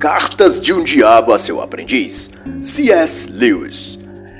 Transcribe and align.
Cartas 0.00 0.62
de 0.62 0.72
um 0.72 0.82
Diabo 0.82 1.30
a 1.30 1.36
seu 1.36 1.60
Aprendiz, 1.60 2.30
C.S. 2.62 3.30
Lewis. 3.30 3.98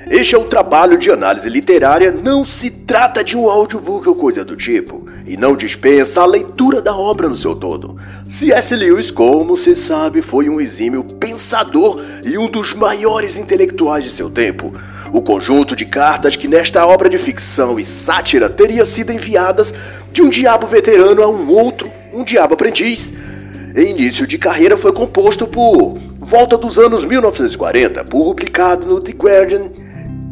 Este 0.09 0.33
é 0.33 0.39
um 0.39 0.47
trabalho 0.49 0.97
de 0.97 1.11
análise 1.11 1.47
literária, 1.47 2.11
não 2.11 2.43
se 2.43 2.71
trata 2.71 3.23
de 3.23 3.37
um 3.37 3.47
audiobook 3.47 4.09
ou 4.09 4.15
coisa 4.15 4.43
do 4.43 4.55
tipo, 4.55 5.05
e 5.23 5.37
não 5.37 5.55
dispensa 5.55 6.21
a 6.21 6.25
leitura 6.25 6.81
da 6.81 6.97
obra 6.97 7.29
no 7.29 7.37
seu 7.37 7.55
todo. 7.55 7.95
C.S. 8.27 8.75
Lewis, 8.75 9.11
como 9.11 9.55
se 9.55 9.75
sabe, 9.75 10.23
foi 10.23 10.49
um 10.49 10.59
exímio 10.59 11.03
pensador 11.03 12.03
e 12.25 12.39
um 12.39 12.49
dos 12.49 12.73
maiores 12.73 13.37
intelectuais 13.37 14.03
de 14.03 14.09
seu 14.09 14.31
tempo. 14.31 14.73
O 15.13 15.21
conjunto 15.21 15.75
de 15.75 15.85
cartas 15.85 16.35
que 16.35 16.47
nesta 16.47 16.87
obra 16.87 17.07
de 17.07 17.19
ficção 17.19 17.79
e 17.79 17.85
sátira 17.85 18.49
teria 18.49 18.83
sido 18.83 19.13
enviadas 19.13 19.71
de 20.11 20.23
um 20.23 20.29
diabo 20.29 20.65
veterano 20.65 21.21
a 21.21 21.29
um 21.29 21.51
outro, 21.51 21.87
um 22.11 22.23
diabo 22.23 22.55
aprendiz, 22.55 23.13
início 23.75 24.27
de 24.27 24.37
carreira 24.37 24.75
foi 24.75 24.91
composto 24.91 25.47
por 25.47 25.97
volta 26.19 26.57
dos 26.57 26.77
anos 26.77 27.05
1940, 27.05 28.03
publicado 28.05 28.85
no 28.85 28.99
The 28.99 29.11
Guardian 29.11 29.69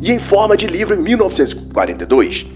e 0.02 0.12
em 0.12 0.20
forma 0.20 0.58
de 0.58 0.68
livro 0.68 0.96
em 0.96 1.02
1942. 1.02 2.48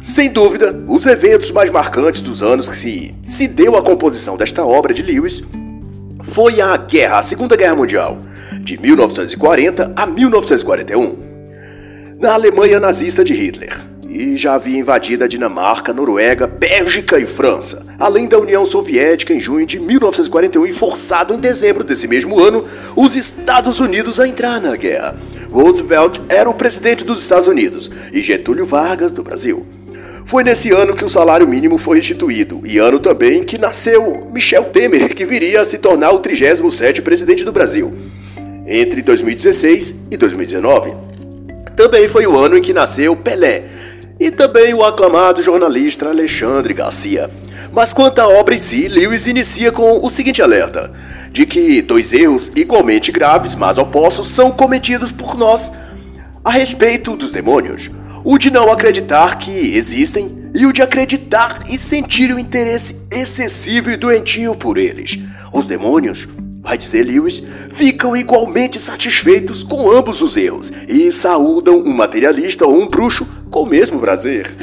Sem 0.00 0.30
dúvida, 0.30 0.76
os 0.88 1.06
eventos 1.06 1.50
mais 1.52 1.70
marcantes 1.70 2.20
dos 2.20 2.42
anos 2.42 2.68
que 2.68 2.76
se, 2.76 3.14
se 3.22 3.46
deu 3.46 3.76
a 3.76 3.82
composição 3.82 4.36
desta 4.36 4.64
obra 4.64 4.92
de 4.92 5.02
Lewis 5.02 5.44
foi 6.22 6.60
a 6.60 6.76
Guerra, 6.76 7.18
a 7.18 7.22
Segunda 7.22 7.56
Guerra 7.56 7.76
Mundial, 7.76 8.18
de 8.60 8.78
1940 8.78 9.92
a 9.94 10.06
1941, 10.06 11.16
na 12.18 12.34
Alemanha 12.34 12.80
nazista 12.80 13.24
de 13.24 13.32
Hitler, 13.32 13.76
e 14.12 14.36
já 14.36 14.54
havia 14.54 14.78
invadido 14.78 15.24
a 15.24 15.26
Dinamarca, 15.26 15.92
Noruega, 15.92 16.46
Bélgica 16.46 17.18
e 17.18 17.26
França, 17.26 17.84
além 17.98 18.28
da 18.28 18.38
União 18.38 18.64
Soviética 18.64 19.32
em 19.32 19.40
junho 19.40 19.64
de 19.64 19.80
1941 19.80 20.66
e 20.66 20.72
forçado 20.72 21.32
em 21.32 21.38
dezembro 21.38 21.82
desse 21.82 22.06
mesmo 22.06 22.38
ano 22.38 22.64
os 22.94 23.16
Estados 23.16 23.80
Unidos 23.80 24.20
a 24.20 24.28
entrar 24.28 24.60
na 24.60 24.76
guerra. 24.76 25.16
Roosevelt 25.50 26.18
era 26.28 26.48
o 26.48 26.54
presidente 26.54 27.04
dos 27.04 27.22
Estados 27.22 27.46
Unidos 27.46 27.90
e 28.12 28.22
Getúlio 28.22 28.66
Vargas 28.66 29.12
do 29.12 29.22
Brasil. 29.22 29.66
Foi 30.24 30.44
nesse 30.44 30.70
ano 30.70 30.94
que 30.94 31.04
o 31.04 31.08
salário 31.08 31.48
mínimo 31.48 31.76
foi 31.76 31.98
instituído, 31.98 32.62
e 32.64 32.78
ano 32.78 33.00
também 33.00 33.42
que 33.42 33.58
nasceu 33.58 34.28
Michel 34.32 34.64
Temer, 34.64 35.14
que 35.14 35.24
viria 35.24 35.60
a 35.60 35.64
se 35.64 35.78
tornar 35.78 36.12
o 36.12 36.20
37º 36.20 37.02
presidente 37.02 37.44
do 37.44 37.52
Brasil. 37.52 37.92
Entre 38.66 39.02
2016 39.02 39.96
e 40.10 40.16
2019. 40.16 40.94
Também 41.76 42.06
foi 42.06 42.26
o 42.26 42.36
ano 42.36 42.56
em 42.56 42.62
que 42.62 42.72
nasceu 42.72 43.16
Pelé, 43.16 43.64
e 44.22 44.30
também 44.30 44.72
o 44.72 44.84
aclamado 44.84 45.42
jornalista 45.42 46.08
Alexandre 46.08 46.72
Garcia. 46.72 47.28
Mas 47.72 47.92
quanto 47.92 48.20
à 48.20 48.28
obra 48.28 48.54
em 48.54 48.58
si, 48.58 48.86
Lewis 48.86 49.26
inicia 49.26 49.72
com 49.72 49.98
o 50.00 50.08
seguinte 50.08 50.40
alerta: 50.40 50.92
de 51.32 51.44
que 51.44 51.82
dois 51.82 52.12
erros 52.12 52.52
igualmente 52.54 53.10
graves, 53.10 53.56
mas 53.56 53.78
opostos, 53.78 54.28
são 54.28 54.52
cometidos 54.52 55.10
por 55.10 55.36
nós 55.36 55.72
a 56.44 56.52
respeito 56.52 57.16
dos 57.16 57.32
demônios. 57.32 57.90
O 58.24 58.38
de 58.38 58.48
não 58.48 58.70
acreditar 58.70 59.38
que 59.38 59.76
existem 59.76 60.50
e 60.54 60.66
o 60.66 60.72
de 60.72 60.82
acreditar 60.82 61.64
e 61.68 61.76
sentir 61.76 62.32
o 62.32 62.38
interesse 62.38 63.00
excessivo 63.10 63.90
e 63.90 63.96
doentio 63.96 64.54
por 64.54 64.78
eles. 64.78 65.18
Os 65.52 65.64
demônios, 65.64 66.28
vai 66.62 66.78
dizer 66.78 67.02
Lewis, 67.02 67.42
ficam 67.70 68.16
igualmente 68.16 68.80
satisfeitos 68.80 69.62
com 69.64 69.90
ambos 69.90 70.22
os 70.22 70.36
erros 70.36 70.70
e 70.88 71.10
saúdam 71.10 71.82
um 71.84 71.92
materialista 71.92 72.64
ou 72.64 72.80
um 72.80 72.86
bruxo 72.86 73.26
com 73.50 73.64
o 73.64 73.68
mesmo 73.68 73.98
prazer. 73.98 74.56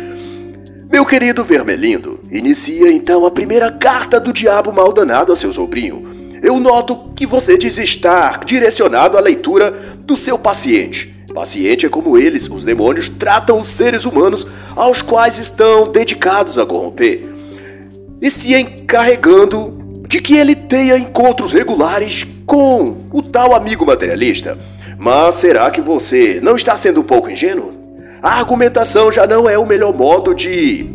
Meu 0.90 1.06
querido 1.06 1.44
Vermelindo, 1.44 2.20
inicia 2.32 2.92
então 2.92 3.26
a 3.26 3.32
primeira 3.32 3.72
carta 3.72 4.20
do 4.20 4.34
diabo 4.34 4.72
maldanado 4.72 5.32
a 5.32 5.36
seu 5.36 5.52
sobrinho. 5.52 6.40
Eu 6.42 6.60
noto 6.60 7.12
que 7.16 7.26
você 7.26 7.58
diz 7.58 7.78
estar 7.78 8.44
direcionado 8.46 9.18
à 9.18 9.20
leitura 9.20 9.72
do 10.08 10.16
seu 10.16 10.40
paciente. 10.40 11.14
Paciente 11.34 11.86
é 11.86 11.90
como 11.90 12.18
eles, 12.18 12.50
os 12.50 12.64
demônios, 12.64 13.08
tratam 13.08 13.60
os 13.60 13.68
seres 13.68 14.06
humanos 14.06 14.48
aos 14.76 15.02
quais 15.02 15.38
estão 15.38 15.92
dedicados 15.92 16.58
a 16.58 16.66
corromper. 16.66 17.24
E 18.22 18.32
se 18.32 18.56
encarregando 18.56 19.79
de 20.10 20.20
que 20.20 20.36
ele 20.36 20.56
tenha 20.56 20.98
encontros 20.98 21.54
regulares 21.54 22.26
com 22.44 22.98
o 23.14 23.22
tal 23.22 23.54
amigo 23.54 23.86
materialista. 23.86 24.58
Mas 24.98 25.36
será 25.36 25.70
que 25.70 25.80
você 25.80 26.40
não 26.42 26.56
está 26.56 26.76
sendo 26.76 27.02
um 27.02 27.04
pouco 27.04 27.30
ingênuo? 27.30 27.74
A 28.20 28.40
argumentação 28.40 29.12
já 29.12 29.28
não 29.28 29.48
é 29.48 29.56
o 29.56 29.68
melhor 29.68 29.94
modo 29.94 30.34
de 30.34 30.90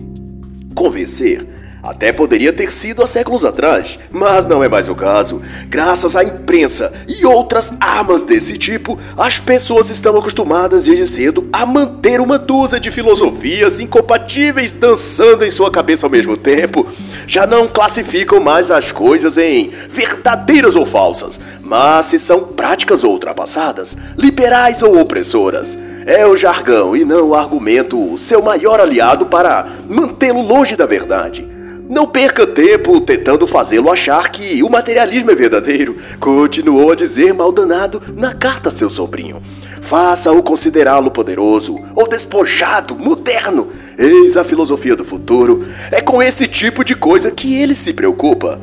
convencer. 0.74 1.46
Até 1.84 2.14
poderia 2.14 2.50
ter 2.50 2.72
sido 2.72 3.02
há 3.02 3.06
séculos 3.06 3.44
atrás, 3.44 3.98
mas 4.10 4.46
não 4.46 4.64
é 4.64 4.68
mais 4.68 4.88
o 4.88 4.94
caso. 4.94 5.42
Graças 5.68 6.16
à 6.16 6.24
imprensa 6.24 6.90
e 7.06 7.26
outras 7.26 7.74
armas 7.78 8.24
desse 8.24 8.56
tipo, 8.56 8.98
as 9.18 9.38
pessoas 9.38 9.90
estão 9.90 10.16
acostumadas 10.16 10.86
desde 10.86 11.06
cedo 11.06 11.46
a 11.52 11.66
manter 11.66 12.22
uma 12.22 12.38
dúzia 12.38 12.80
de 12.80 12.90
filosofias 12.90 13.80
incompatíveis 13.80 14.72
dançando 14.72 15.44
em 15.44 15.50
sua 15.50 15.70
cabeça 15.70 16.06
ao 16.06 16.10
mesmo 16.10 16.38
tempo. 16.38 16.86
Já 17.26 17.46
não 17.46 17.68
classificam 17.68 18.40
mais 18.40 18.70
as 18.70 18.90
coisas 18.90 19.36
em 19.36 19.68
verdadeiras 19.68 20.76
ou 20.76 20.86
falsas, 20.86 21.38
mas 21.62 22.06
se 22.06 22.18
são 22.18 22.44
práticas 22.44 23.04
ou 23.04 23.12
ultrapassadas, 23.12 23.94
liberais 24.16 24.82
ou 24.82 24.98
opressoras. 24.98 25.76
É 26.06 26.26
o 26.26 26.34
jargão 26.34 26.96
e 26.96 27.04
não 27.04 27.28
o 27.28 27.34
argumento 27.34 28.16
seu 28.16 28.40
maior 28.40 28.80
aliado 28.80 29.26
para 29.26 29.66
mantê-lo 29.86 30.40
longe 30.40 30.76
da 30.76 30.86
verdade. 30.86 31.52
Não 31.88 32.06
perca 32.06 32.46
tempo 32.46 32.98
tentando 32.98 33.46
fazê-lo 33.46 33.90
achar 33.90 34.30
que 34.30 34.62
o 34.62 34.70
materialismo 34.70 35.30
é 35.30 35.34
verdadeiro, 35.34 35.96
continuou 36.18 36.92
a 36.92 36.94
dizer 36.94 37.34
Maldanado 37.34 38.00
na 38.16 38.32
carta 38.32 38.70
a 38.70 38.72
seu 38.72 38.88
sobrinho. 38.88 39.42
Faça-o 39.82 40.42
considerá-lo 40.42 41.10
poderoso 41.10 41.78
ou 41.94 42.08
despojado, 42.08 42.96
moderno. 42.96 43.68
Eis 43.98 44.34
a 44.38 44.42
filosofia 44.42 44.96
do 44.96 45.04
futuro. 45.04 45.62
É 45.92 46.00
com 46.00 46.22
esse 46.22 46.46
tipo 46.46 46.82
de 46.82 46.94
coisa 46.94 47.30
que 47.30 47.60
ele 47.60 47.74
se 47.74 47.92
preocupa. 47.92 48.58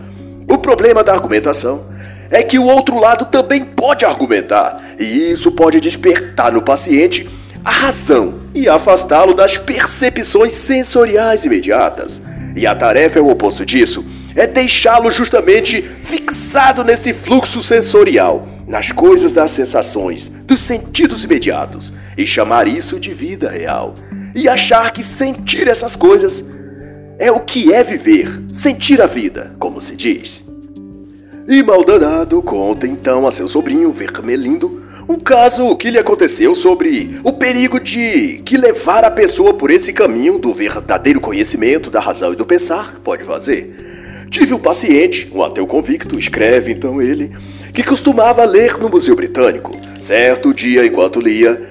O 0.50 0.58
problema 0.58 1.04
da 1.04 1.14
argumentação 1.14 1.86
é 2.32 2.42
que 2.42 2.58
o 2.58 2.66
outro 2.66 3.00
lado 3.00 3.26
também 3.26 3.64
pode 3.64 4.04
argumentar, 4.04 4.82
e 4.98 5.32
isso 5.32 5.52
pode 5.52 5.80
despertar 5.80 6.52
no 6.52 6.62
paciente 6.62 7.30
a 7.64 7.72
razão 7.72 8.40
e 8.56 8.68
afastá-lo 8.68 9.36
das 9.36 9.58
percepções 9.58 10.54
sensoriais 10.54 11.46
imediatas. 11.46 12.22
E 12.56 12.68
a 12.68 12.76
tarefa 12.76 13.20
é 13.20 13.22
o 13.22 13.30
oposto 13.30 13.66
disso: 13.66 14.06
é 14.36 14.48
deixá-lo 14.48 15.12
justamente 15.12 15.82
fixado 15.82 16.84
nesse 16.84 17.14
fluxo 17.14 17.62
sensorial, 17.62 18.48
nas 18.68 18.92
coisas 18.92 19.34
das 19.34 19.52
sensações, 19.52 20.30
dos 20.46 20.62
sentidos 20.62 21.24
imediatos, 21.24 21.94
e 22.18 22.26
chamar 22.26 22.68
isso 22.68 23.00
de 23.00 23.12
vida 23.12 23.50
real. 23.50 23.96
E 24.34 24.48
achar 24.48 24.92
que 24.92 25.04
sentir 25.04 25.68
essas 25.68 25.96
coisas 25.96 26.46
é 27.20 27.32
o 27.32 27.42
que 27.42 27.74
é 27.74 27.84
viver, 27.84 28.28
sentir 28.54 29.02
a 29.02 29.06
vida, 29.06 29.54
como 29.60 29.82
se 29.82 29.96
diz. 29.96 30.44
E 31.48 31.62
Maldanado 31.62 32.42
conta 32.42 32.88
então 32.88 33.28
a 33.28 33.32
seu 33.32 33.48
sobrinho 33.48 33.92
Vermelindo 33.92 34.81
um 35.08 35.20
caso 35.20 35.76
que 35.76 35.90
lhe 35.90 35.98
aconteceu 35.98 36.54
sobre 36.54 37.20
o 37.24 37.34
perigo 37.34 37.80
de 37.80 38.42
que 38.46 38.58
levar 38.58 39.04
a 39.04 39.12
pessoa 39.12 39.54
por 39.54 39.72
esse 39.72 39.94
caminho 39.94 40.38
do 40.38 40.54
verdadeiro 40.54 41.20
conhecimento, 41.20 41.90
da 41.90 42.00
razão 42.00 42.34
e 42.34 42.36
do 42.36 42.46
pensar 42.46 43.00
pode 43.04 43.24
fazer. 43.24 44.28
Tive 44.30 44.54
um 44.54 44.60
paciente, 44.60 45.30
um 45.34 45.44
ateu 45.44 45.68
convicto, 45.68 46.18
escreve 46.18 46.72
então 46.72 47.02
ele, 47.02 47.36
que 47.74 47.84
costumava 47.84 48.46
ler 48.46 48.78
no 48.78 48.90
Museu 48.90 49.16
Britânico. 49.16 49.78
Certo 50.00 50.54
dia, 50.54 50.86
enquanto 50.86 51.20
lia, 51.20 51.62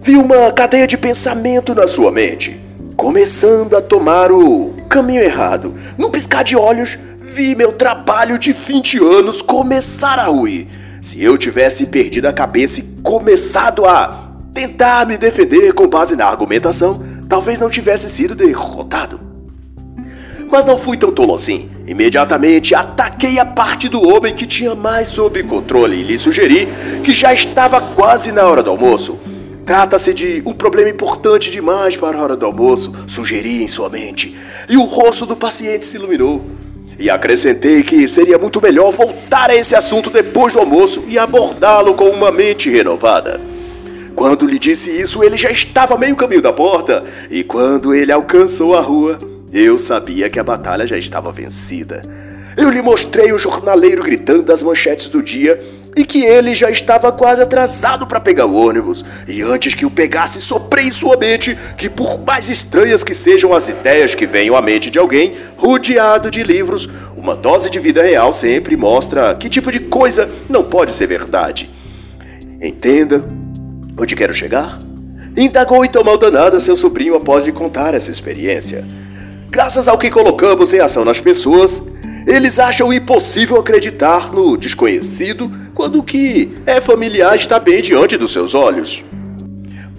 viu 0.00 0.22
uma 0.22 0.50
cadeia 0.50 0.86
de 0.86 0.96
pensamento 0.96 1.74
na 1.74 1.86
sua 1.86 2.10
mente, 2.10 2.58
começando 2.96 3.76
a 3.76 3.82
tomar 3.82 4.32
o 4.32 4.74
caminho 4.88 5.22
errado. 5.22 5.74
Num 5.98 6.10
piscar 6.10 6.42
de 6.42 6.56
olhos, 6.56 6.98
vi 7.20 7.54
meu 7.54 7.72
trabalho 7.72 8.38
de 8.38 8.52
20 8.52 8.98
anos 8.98 9.42
começar 9.42 10.18
a 10.18 10.24
ruir. 10.24 10.66
Se 11.00 11.22
eu 11.22 11.38
tivesse 11.38 11.86
perdido 11.86 12.26
a 12.26 12.32
cabeça 12.32 12.80
e 12.80 12.82
começado 13.02 13.86
a 13.86 14.32
tentar 14.52 15.06
me 15.06 15.16
defender 15.16 15.72
com 15.72 15.88
base 15.88 16.14
na 16.14 16.26
argumentação, 16.26 17.02
talvez 17.28 17.58
não 17.58 17.70
tivesse 17.70 18.08
sido 18.08 18.34
derrotado. 18.34 19.18
Mas 20.50 20.66
não 20.66 20.76
fui 20.76 20.98
tão 20.98 21.10
tolo 21.10 21.34
assim. 21.34 21.70
Imediatamente 21.86 22.74
ataquei 22.74 23.38
a 23.38 23.46
parte 23.46 23.88
do 23.88 24.02
homem 24.02 24.34
que 24.34 24.46
tinha 24.46 24.74
mais 24.74 25.08
sob 25.08 25.42
controle 25.44 25.96
e 25.96 26.02
lhe 26.02 26.18
sugeri 26.18 26.68
que 27.02 27.14
já 27.14 27.32
estava 27.32 27.80
quase 27.80 28.30
na 28.30 28.44
hora 28.44 28.62
do 28.62 28.70
almoço. 28.70 29.18
Trata-se 29.64 30.12
de 30.12 30.42
um 30.44 30.52
problema 30.52 30.90
importante 30.90 31.50
demais 31.50 31.96
para 31.96 32.18
a 32.18 32.22
hora 32.22 32.36
do 32.36 32.44
almoço, 32.44 32.92
sugeri 33.06 33.62
em 33.62 33.68
sua 33.68 33.88
mente, 33.88 34.36
e 34.68 34.76
o 34.76 34.82
rosto 34.82 35.24
do 35.24 35.36
paciente 35.36 35.86
se 35.86 35.96
iluminou. 35.96 36.44
E 37.00 37.08
acrescentei 37.08 37.82
que 37.82 38.06
seria 38.06 38.36
muito 38.36 38.60
melhor 38.60 38.90
voltar 38.90 39.48
a 39.48 39.56
esse 39.56 39.74
assunto 39.74 40.10
depois 40.10 40.52
do 40.52 40.60
almoço 40.60 41.02
e 41.08 41.18
abordá-lo 41.18 41.94
com 41.94 42.10
uma 42.10 42.30
mente 42.30 42.68
renovada. 42.68 43.40
Quando 44.14 44.46
lhe 44.46 44.58
disse 44.58 44.90
isso, 45.00 45.24
ele 45.24 45.38
já 45.38 45.50
estava 45.50 45.96
meio 45.96 46.14
caminho 46.14 46.42
da 46.42 46.52
porta, 46.52 47.02
e 47.30 47.42
quando 47.42 47.94
ele 47.94 48.12
alcançou 48.12 48.76
a 48.76 48.80
rua, 48.80 49.18
eu 49.50 49.78
sabia 49.78 50.28
que 50.28 50.38
a 50.38 50.44
batalha 50.44 50.86
já 50.86 50.98
estava 50.98 51.32
vencida. 51.32 52.02
Eu 52.54 52.68
lhe 52.68 52.82
mostrei 52.82 53.32
o 53.32 53.38
jornaleiro 53.38 54.02
gritando 54.02 54.52
as 54.52 54.62
manchetes 54.62 55.08
do 55.08 55.22
dia 55.22 55.58
e 55.96 56.04
que 56.04 56.24
ele 56.24 56.54
já 56.54 56.70
estava 56.70 57.10
quase 57.10 57.42
atrasado 57.42 58.06
para 58.06 58.20
pegar 58.20 58.46
o 58.46 58.54
ônibus. 58.54 59.04
E 59.26 59.42
antes 59.42 59.74
que 59.74 59.84
o 59.84 59.90
pegasse, 59.90 60.40
soprei 60.40 60.86
em 60.86 60.90
sua 60.90 61.16
mente 61.16 61.56
que, 61.76 61.88
por 61.88 62.18
mais 62.18 62.48
estranhas 62.48 63.02
que 63.02 63.14
sejam 63.14 63.52
as 63.52 63.68
ideias 63.68 64.14
que 64.14 64.26
venham 64.26 64.56
à 64.56 64.62
mente 64.62 64.90
de 64.90 64.98
alguém 64.98 65.32
rodeado 65.56 66.30
de 66.30 66.42
livros, 66.42 66.88
uma 67.16 67.34
dose 67.34 67.70
de 67.70 67.78
vida 67.78 68.02
real 68.02 68.32
sempre 68.32 68.76
mostra 68.76 69.34
que 69.34 69.48
tipo 69.48 69.70
de 69.70 69.80
coisa 69.80 70.30
não 70.48 70.64
pode 70.64 70.94
ser 70.94 71.06
verdade. 71.06 71.70
Entenda 72.62 73.24
onde 73.98 74.16
quero 74.16 74.32
chegar? 74.32 74.78
Indagou 75.36 75.84
então 75.84 76.02
Maldanada 76.02 76.58
seu 76.58 76.74
sobrinho 76.74 77.14
após 77.14 77.44
lhe 77.44 77.52
contar 77.52 77.94
essa 77.94 78.10
experiência. 78.10 78.84
Graças 79.48 79.88
ao 79.88 79.98
que 79.98 80.10
colocamos 80.10 80.72
em 80.72 80.80
ação 80.80 81.04
nas 81.04 81.20
pessoas, 81.20 81.82
eles 82.26 82.58
acham 82.58 82.92
impossível 82.92 83.58
acreditar 83.58 84.32
no 84.32 84.56
desconhecido 84.56 85.50
quando 85.80 85.98
o 85.98 86.02
que 86.02 86.50
é 86.66 86.78
familiar 86.78 87.34
está 87.36 87.58
bem 87.58 87.80
diante 87.80 88.18
dos 88.18 88.34
seus 88.34 88.54
olhos. 88.54 89.02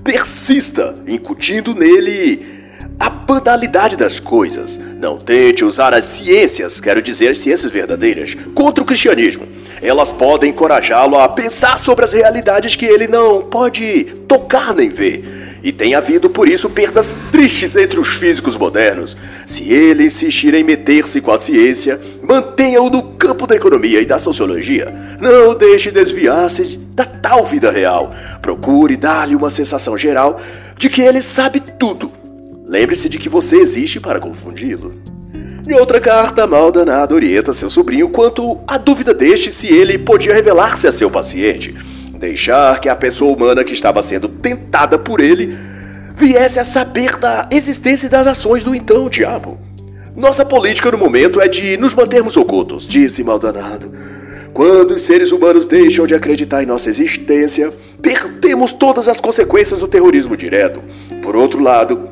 Persista 0.03 0.95
incutindo 1.07 1.73
nele 1.73 2.45
a 2.99 3.09
banalidade 3.09 3.95
das 3.95 4.19
coisas. 4.19 4.77
Não 4.77 5.17
tente 5.17 5.65
usar 5.65 5.91
as 5.91 6.05
ciências, 6.05 6.79
quero 6.79 7.01
dizer, 7.01 7.31
as 7.31 7.39
ciências 7.39 7.71
verdadeiras, 7.71 8.35
contra 8.53 8.83
o 8.83 8.85
cristianismo. 8.85 9.47
Elas 9.81 10.11
podem 10.11 10.51
encorajá-lo 10.51 11.17
a 11.17 11.27
pensar 11.27 11.79
sobre 11.79 12.05
as 12.05 12.13
realidades 12.13 12.75
que 12.75 12.85
ele 12.85 13.07
não 13.07 13.41
pode 13.41 14.03
tocar 14.27 14.75
nem 14.75 14.87
ver. 14.87 15.50
E 15.63 15.71
tem 15.71 15.93
havido 15.93 16.29
por 16.29 16.47
isso 16.47 16.69
perdas 16.69 17.15
tristes 17.31 17.75
entre 17.75 17.99
os 17.99 18.07
físicos 18.07 18.57
modernos. 18.57 19.15
Se 19.45 19.71
ele 19.71 20.05
insistir 20.05 20.53
em 20.53 20.63
meter-se 20.63 21.21
com 21.21 21.31
a 21.31 21.37
ciência, 21.37 21.99
mantenha-o 22.21 22.89
no 22.89 23.03
campo 23.13 23.45
da 23.45 23.55
economia 23.55 24.01
e 24.01 24.05
da 24.05 24.17
sociologia. 24.17 24.91
Não 25.19 25.53
deixe 25.53 25.91
desviar-se 25.91 26.77
da 26.93 27.05
tal 27.05 27.45
vida 27.45 27.69
real. 27.69 28.11
Procure 28.41 28.97
dar-lhe 28.97 29.35
uma 29.35 29.49
sensação 29.49 29.95
geral 29.97 30.39
de 30.77 30.89
que 30.89 31.01
ele 31.01 31.21
sabe 31.21 31.59
tudo. 31.59 32.11
Lembre-se 32.65 33.07
de 33.07 33.19
que 33.19 33.29
você 33.29 33.57
existe 33.57 33.99
para 33.99 34.19
confundi-lo. 34.19 34.95
Em 35.67 35.73
outra 35.79 35.99
carta, 35.99 36.47
Maldanado 36.47 37.13
orienta 37.13 37.53
seu 37.53 37.69
sobrinho 37.69 38.09
quanto 38.09 38.57
à 38.67 38.77
dúvida 38.77 39.13
deste 39.13 39.51
se 39.51 39.67
ele 39.67 39.97
podia 39.97 40.33
revelar-se 40.33 40.87
a 40.87 40.91
seu 40.91 41.09
paciente. 41.09 41.75
Deixar 42.21 42.79
que 42.79 42.87
a 42.87 42.95
pessoa 42.95 43.35
humana 43.35 43.63
que 43.63 43.73
estava 43.73 43.99
sendo 44.03 44.29
tentada 44.29 44.99
por 44.99 45.19
ele 45.19 45.57
viesse 46.13 46.59
a 46.59 46.63
saber 46.63 47.17
da 47.17 47.49
existência 47.51 48.07
das 48.07 48.27
ações 48.27 48.63
do 48.63 48.75
então 48.75 49.09
diabo. 49.09 49.57
Nossa 50.15 50.45
política 50.45 50.91
no 50.91 50.99
momento 50.99 51.41
é 51.41 51.47
de 51.47 51.77
nos 51.77 51.95
mantermos 51.95 52.37
ocultos, 52.37 52.85
disse 52.85 53.23
Maldonado. 53.23 53.91
Quando 54.53 54.91
os 54.91 55.01
seres 55.01 55.31
humanos 55.31 55.65
deixam 55.65 56.05
de 56.05 56.13
acreditar 56.13 56.61
em 56.61 56.67
nossa 56.67 56.91
existência, 56.91 57.73
perdemos 58.03 58.71
todas 58.71 59.07
as 59.07 59.19
consequências 59.19 59.79
do 59.79 59.87
terrorismo 59.87 60.37
direto. 60.37 60.79
Por 61.23 61.35
outro 61.35 61.59
lado, 61.59 62.07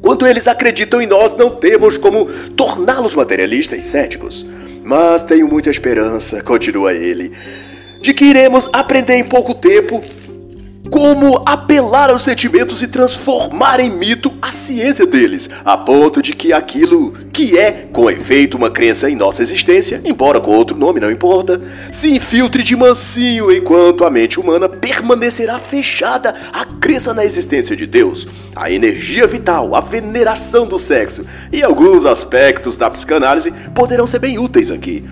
quando 0.00 0.28
eles 0.28 0.46
acreditam 0.46 1.02
em 1.02 1.08
nós, 1.08 1.34
não 1.34 1.50
temos 1.50 1.98
como 1.98 2.26
torná-los 2.56 3.16
materialistas 3.16 3.80
e 3.80 3.82
céticos. 3.82 4.46
Mas 4.84 5.24
tenho 5.24 5.48
muita 5.48 5.70
esperança, 5.70 6.40
continua 6.44 6.94
ele 6.94 7.32
de 8.00 8.14
que 8.14 8.24
iremos 8.24 8.68
aprender 8.72 9.16
em 9.16 9.24
pouco 9.24 9.54
tempo 9.54 10.02
como 10.90 11.40
apelar 11.46 12.10
aos 12.10 12.22
sentimentos 12.22 12.82
e 12.82 12.88
transformar 12.88 13.78
em 13.78 13.90
mito 13.90 14.32
a 14.42 14.50
ciência 14.50 15.06
deles, 15.06 15.48
a 15.64 15.78
ponto 15.78 16.20
de 16.20 16.32
que 16.32 16.52
aquilo 16.52 17.12
que 17.32 17.56
é, 17.56 17.88
com 17.92 18.10
efeito, 18.10 18.56
uma 18.56 18.70
crença 18.70 19.08
em 19.08 19.14
nossa 19.14 19.40
existência, 19.40 20.00
embora 20.04 20.40
com 20.40 20.50
outro 20.50 20.76
nome, 20.76 20.98
não 20.98 21.10
importa, 21.10 21.60
se 21.92 22.10
infiltre 22.10 22.62
de 22.62 22.74
mansinho 22.74 23.52
enquanto 23.52 24.04
a 24.04 24.10
mente 24.10 24.40
humana 24.40 24.68
permanecerá 24.68 25.58
fechada 25.58 26.34
à 26.52 26.64
crença 26.64 27.14
na 27.14 27.24
existência 27.24 27.76
de 27.76 27.86
Deus, 27.86 28.26
a 28.56 28.70
energia 28.70 29.26
vital, 29.26 29.76
a 29.76 29.80
veneração 29.80 30.66
do 30.66 30.78
sexo 30.78 31.24
e 31.52 31.62
alguns 31.62 32.04
aspectos 32.04 32.76
da 32.76 32.90
psicanálise 32.90 33.52
poderão 33.74 34.06
ser 34.06 34.18
bem 34.18 34.38
úteis 34.38 34.72
aqui. 34.72 35.04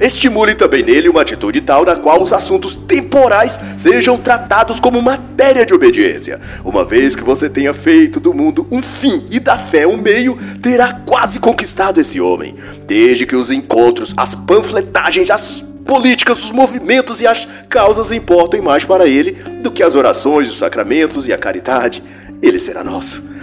Estimule 0.00 0.54
também 0.54 0.82
nele 0.82 1.08
uma 1.08 1.22
atitude 1.22 1.60
tal 1.62 1.84
na 1.84 1.96
qual 1.96 2.22
os 2.22 2.32
assuntos 2.32 2.74
temporais 2.74 3.58
sejam 3.78 4.18
tratados 4.18 4.78
como 4.78 5.00
matéria 5.00 5.64
de 5.64 5.72
obediência. 5.72 6.38
Uma 6.62 6.84
vez 6.84 7.16
que 7.16 7.24
você 7.24 7.48
tenha 7.48 7.72
feito 7.72 8.20
do 8.20 8.34
mundo 8.34 8.66
um 8.70 8.82
fim 8.82 9.24
e 9.30 9.40
da 9.40 9.56
fé 9.56 9.86
um 9.86 9.96
meio, 9.96 10.38
terá 10.60 10.92
quase 10.92 11.40
conquistado 11.40 11.98
esse 11.98 12.20
homem. 12.20 12.54
Desde 12.86 13.24
que 13.24 13.34
os 13.34 13.50
encontros, 13.50 14.12
as 14.16 14.34
panfletagens, 14.34 15.30
as 15.30 15.64
políticas, 15.86 16.44
os 16.44 16.50
movimentos 16.50 17.22
e 17.22 17.26
as 17.26 17.48
causas 17.68 18.12
importem 18.12 18.60
mais 18.60 18.84
para 18.84 19.06
ele 19.06 19.32
do 19.62 19.70
que 19.70 19.82
as 19.82 19.94
orações, 19.94 20.50
os 20.50 20.58
sacramentos 20.58 21.26
e 21.26 21.32
a 21.32 21.38
caridade, 21.38 22.02
ele 22.42 22.58
será 22.58 22.84
nosso. 22.84 23.35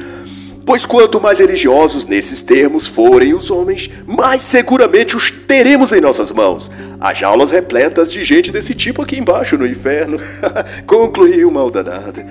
Pois 0.66 0.86
quanto 0.86 1.20
mais 1.20 1.40
religiosos 1.40 2.06
nesses 2.06 2.42
termos 2.42 2.88
forem 2.88 3.34
os 3.34 3.52
homens, 3.52 3.90
mais 4.08 4.42
seguramente 4.42 5.16
os 5.16 5.30
teremos 5.30 5.92
em 5.92 6.00
nossas 6.00 6.32
mãos. 6.32 6.72
Há 7.00 7.14
jaulas 7.14 7.52
repletas 7.52 8.12
de 8.12 8.24
gente 8.24 8.52
desse 8.52 8.74
tipo 8.74 9.02
aqui 9.02 9.18
embaixo 9.18 9.58
no 9.58 9.68
inferno. 9.68 10.18
Concluiu 10.88 11.52
Maldanada. 11.52 12.26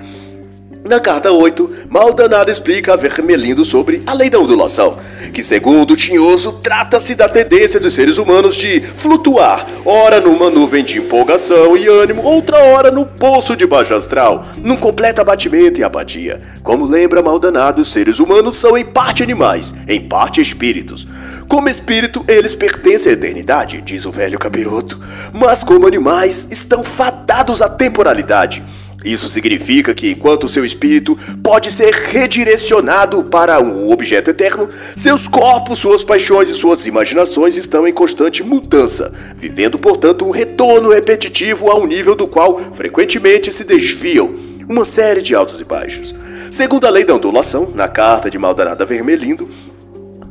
Na 0.85 0.99
carta 0.99 1.31
8, 1.31 1.87
Maldonado 1.89 2.51
explica 2.51 2.91
a 2.91 2.97
Vermelindo 2.97 3.63
sobre 3.63 4.03
a 4.05 4.11
lei 4.11 4.29
da 4.29 4.37
ondulação, 4.37 4.97
que, 5.31 5.41
segundo 5.41 5.95
Tinhoso, 5.95 6.59
trata-se 6.61 7.15
da 7.15 7.29
tendência 7.29 7.79
dos 7.79 7.93
seres 7.93 8.17
humanos 8.17 8.53
de 8.53 8.81
flutuar, 8.81 9.65
ora 9.85 10.19
numa 10.19 10.49
nuvem 10.49 10.83
de 10.83 10.99
empolgação 10.99 11.77
e 11.77 11.87
ânimo, 11.87 12.21
outra 12.23 12.57
hora 12.57 12.91
no 12.91 13.05
poço 13.05 13.55
de 13.55 13.65
baixo 13.65 13.93
astral, 13.93 14.45
num 14.61 14.75
completo 14.75 15.21
abatimento 15.21 15.79
e 15.79 15.85
apatia. 15.85 16.41
Como 16.61 16.85
lembra 16.85 17.23
Maldonado, 17.23 17.81
os 17.81 17.89
seres 17.89 18.19
humanos 18.19 18.57
são 18.57 18.77
em 18.77 18.83
parte 18.83 19.23
animais, 19.23 19.73
em 19.87 20.01
parte 20.01 20.41
espíritos. 20.41 21.07
Como 21.47 21.69
espírito, 21.69 22.25
eles 22.27 22.55
pertencem 22.55 23.13
à 23.13 23.13
eternidade, 23.13 23.79
diz 23.79 24.05
o 24.05 24.11
velho 24.11 24.37
capiroto, 24.37 24.99
mas 25.31 25.63
como 25.63 25.87
animais, 25.87 26.49
estão 26.51 26.83
fadados 26.83 27.61
à 27.61 27.69
temporalidade. 27.69 28.61
Isso 29.03 29.29
significa 29.29 29.93
que, 29.93 30.11
enquanto 30.11 30.47
seu 30.47 30.63
espírito 30.63 31.17
pode 31.43 31.71
ser 31.71 31.93
redirecionado 31.93 33.23
para 33.23 33.59
um 33.59 33.91
objeto 33.91 34.29
eterno, 34.29 34.69
seus 34.95 35.27
corpos, 35.27 35.79
suas 35.79 36.03
paixões 36.03 36.49
e 36.49 36.53
suas 36.53 36.85
imaginações 36.85 37.57
estão 37.57 37.87
em 37.87 37.93
constante 37.93 38.43
mudança, 38.43 39.13
vivendo, 39.35 39.77
portanto, 39.77 40.25
um 40.25 40.31
retorno 40.31 40.89
repetitivo 40.89 41.69
a 41.69 41.75
um 41.75 41.85
nível 41.85 42.15
do 42.15 42.27
qual 42.27 42.57
frequentemente 42.57 43.51
se 43.51 43.63
desviam 43.63 44.33
uma 44.67 44.85
série 44.85 45.21
de 45.21 45.35
altos 45.35 45.59
e 45.59 45.65
baixos. 45.65 46.15
Segundo 46.49 46.85
a 46.85 46.89
lei 46.89 47.03
da 47.03 47.13
ondulação, 47.13 47.69
na 47.75 47.87
carta 47.87 48.29
de 48.29 48.37
Maldonado 48.37 48.85
Vermelindo, 48.85 49.49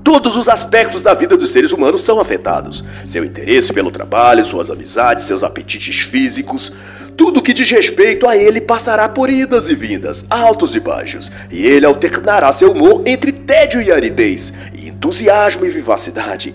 Todos 0.05 0.37
os 0.37 0.49
aspectos 0.49 1.03
da 1.03 1.15
vida 1.15 1.37
dos 1.37 1.51
seres 1.51 1.71
humanos 1.71 2.01
são 2.01 2.19
afetados. 2.19 2.85
Seu 3.07 3.25
interesse 3.25 3.73
pelo 3.73 3.91
trabalho, 3.91 4.45
suas 4.45 4.69
amizades, 4.69 5.25
seus 5.25 5.45
apetites 5.45 6.01
físicos, 6.01 6.73
tudo 7.17 7.43
que 7.43 7.53
diz 7.53 7.71
respeito 7.71 8.27
a 8.27 8.37
ele 8.37 8.61
passará 8.61 9.09
por 9.09 9.31
idas 9.31 9.69
e 9.69 9.75
vindas, 9.75 10.25
altos 10.31 10.75
e 10.75 10.81
baixos, 10.81 11.31
e 11.51 11.65
ele 11.65 11.87
alternará 11.87 12.51
seu 12.53 12.73
humor 12.73 13.03
entre 13.07 13.33
tédio 13.33 13.81
e 13.83 13.93
aridez, 13.93 14.53
entusiasmo 14.75 15.65
e 15.65 15.71
vivacidade. 15.71 16.55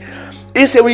Esse 0.53 0.77
é 0.77 0.81
o 0.81 0.87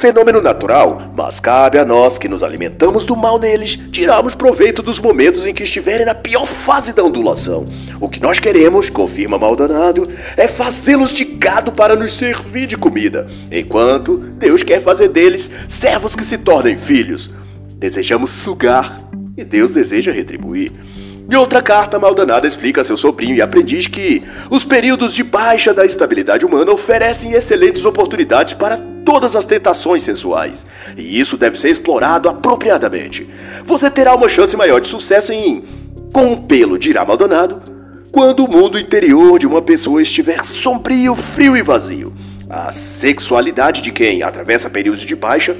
fenômeno 0.00 0.40
natural, 0.40 1.12
mas 1.14 1.40
cabe 1.40 1.78
a 1.78 1.84
nós 1.84 2.16
que 2.16 2.28
nos 2.28 2.42
alimentamos 2.42 3.04
do 3.04 3.14
mal 3.14 3.38
neles 3.38 3.78
tirarmos 3.92 4.34
proveito 4.34 4.82
dos 4.82 4.98
momentos 4.98 5.46
em 5.46 5.52
que 5.52 5.62
estiverem 5.62 6.06
na 6.06 6.14
pior 6.14 6.46
fase 6.46 6.94
da 6.94 7.04
ondulação. 7.04 7.66
O 8.00 8.08
que 8.08 8.18
nós 8.18 8.38
queremos, 8.38 8.88
confirma 8.88 9.38
Maldonado, 9.38 10.08
é 10.38 10.48
fazê-los 10.48 11.12
de 11.12 11.24
gado 11.24 11.70
para 11.70 11.94
nos 11.94 12.14
servir 12.14 12.66
de 12.66 12.78
comida, 12.78 13.26
enquanto 13.52 14.16
Deus 14.16 14.62
quer 14.62 14.80
fazer 14.80 15.08
deles 15.08 15.50
servos 15.68 16.16
que 16.16 16.24
se 16.24 16.38
tornem 16.38 16.76
filhos. 16.76 17.30
Desejamos 17.80 18.30
sugar 18.30 19.02
e 19.34 19.42
Deus 19.42 19.72
deseja 19.72 20.12
retribuir. 20.12 20.70
Em 21.30 21.34
outra 21.34 21.62
carta, 21.62 21.98
Maldonado 21.98 22.46
explica 22.46 22.82
a 22.82 22.84
seu 22.84 22.96
sobrinho 22.96 23.34
e 23.34 23.40
aprendiz 23.40 23.86
que 23.86 24.22
os 24.50 24.64
períodos 24.64 25.14
de 25.14 25.24
baixa 25.24 25.72
da 25.72 25.86
estabilidade 25.86 26.44
humana 26.44 26.72
oferecem 26.72 27.32
excelentes 27.32 27.86
oportunidades 27.86 28.52
para 28.52 28.76
todas 29.02 29.34
as 29.34 29.46
tentações 29.46 30.02
sensuais, 30.02 30.66
e 30.94 31.18
isso 31.18 31.38
deve 31.38 31.58
ser 31.58 31.70
explorado 31.70 32.28
apropriadamente. 32.28 33.26
Você 33.64 33.90
terá 33.90 34.14
uma 34.14 34.28
chance 34.28 34.54
maior 34.58 34.78
de 34.78 34.88
sucesso 34.88 35.32
em 35.32 35.64
compê-lo, 36.12 36.78
dirá 36.78 37.02
Maldonado, 37.02 37.62
quando 38.12 38.44
o 38.44 38.50
mundo 38.50 38.78
interior 38.78 39.38
de 39.38 39.46
uma 39.46 39.62
pessoa 39.62 40.02
estiver 40.02 40.44
sombrio, 40.44 41.14
frio 41.14 41.56
e 41.56 41.62
vazio. 41.62 42.12
A 42.48 42.70
sexualidade 42.72 43.80
de 43.80 43.90
quem 43.90 44.22
atravessa 44.22 44.68
períodos 44.68 45.06
de 45.06 45.16
baixa 45.16 45.56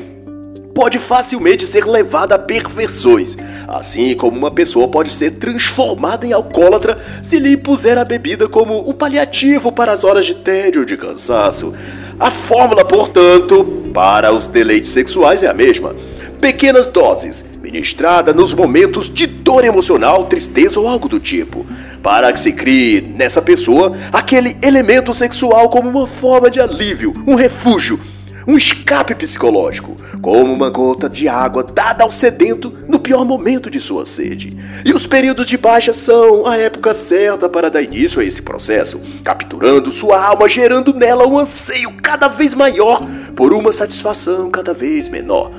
pode 0.80 0.98
facilmente 0.98 1.66
ser 1.66 1.84
levada 1.84 2.36
a 2.36 2.38
perversões, 2.38 3.36
assim 3.68 4.16
como 4.16 4.34
uma 4.34 4.50
pessoa 4.50 4.88
pode 4.88 5.10
ser 5.10 5.32
transformada 5.32 6.26
em 6.26 6.32
alcoólatra 6.32 6.96
se 7.22 7.38
lhe 7.38 7.52
impuser 7.52 7.98
a 7.98 8.04
bebida 8.04 8.48
como 8.48 8.88
um 8.88 8.94
paliativo 8.94 9.70
para 9.70 9.92
as 9.92 10.04
horas 10.04 10.24
de 10.24 10.36
tédio 10.36 10.80
ou 10.80 10.86
de 10.86 10.96
cansaço. 10.96 11.74
A 12.18 12.30
fórmula, 12.30 12.82
portanto, 12.82 13.62
para 13.92 14.32
os 14.32 14.46
deleites 14.46 14.88
sexuais 14.88 15.42
é 15.42 15.48
a 15.48 15.52
mesma. 15.52 15.94
Pequenas 16.40 16.88
doses, 16.88 17.44
ministrada 17.60 18.32
nos 18.32 18.54
momentos 18.54 19.12
de 19.12 19.26
dor 19.26 19.66
emocional, 19.66 20.24
tristeza 20.24 20.80
ou 20.80 20.88
algo 20.88 21.10
do 21.10 21.20
tipo, 21.20 21.66
para 22.02 22.32
que 22.32 22.40
se 22.40 22.52
crie 22.52 23.02
nessa 23.02 23.42
pessoa 23.42 23.92
aquele 24.10 24.56
elemento 24.62 25.12
sexual 25.12 25.68
como 25.68 25.90
uma 25.90 26.06
forma 26.06 26.50
de 26.50 26.58
alívio, 26.58 27.12
um 27.26 27.34
refúgio, 27.34 28.00
um 28.46 28.56
escape 28.56 29.14
psicológico, 29.14 29.96
como 30.20 30.52
uma 30.52 30.70
gota 30.70 31.08
de 31.08 31.28
água 31.28 31.62
dada 31.62 32.04
ao 32.04 32.10
sedento 32.10 32.72
no 32.88 32.98
pior 32.98 33.24
momento 33.24 33.70
de 33.70 33.80
sua 33.80 34.04
sede. 34.04 34.56
E 34.84 34.92
os 34.92 35.06
períodos 35.06 35.46
de 35.46 35.56
baixa 35.56 35.92
são 35.92 36.46
a 36.46 36.56
época 36.56 36.94
certa 36.94 37.48
para 37.48 37.70
dar 37.70 37.82
início 37.82 38.20
a 38.20 38.24
esse 38.24 38.42
processo, 38.42 39.00
capturando 39.24 39.90
sua 39.90 40.22
alma, 40.24 40.48
gerando 40.48 40.92
nela 40.94 41.26
um 41.26 41.38
anseio 41.38 41.92
cada 42.02 42.28
vez 42.28 42.54
maior 42.54 43.00
por 43.34 43.52
uma 43.52 43.72
satisfação 43.72 44.50
cada 44.50 44.74
vez 44.74 45.08
menor. 45.08 45.50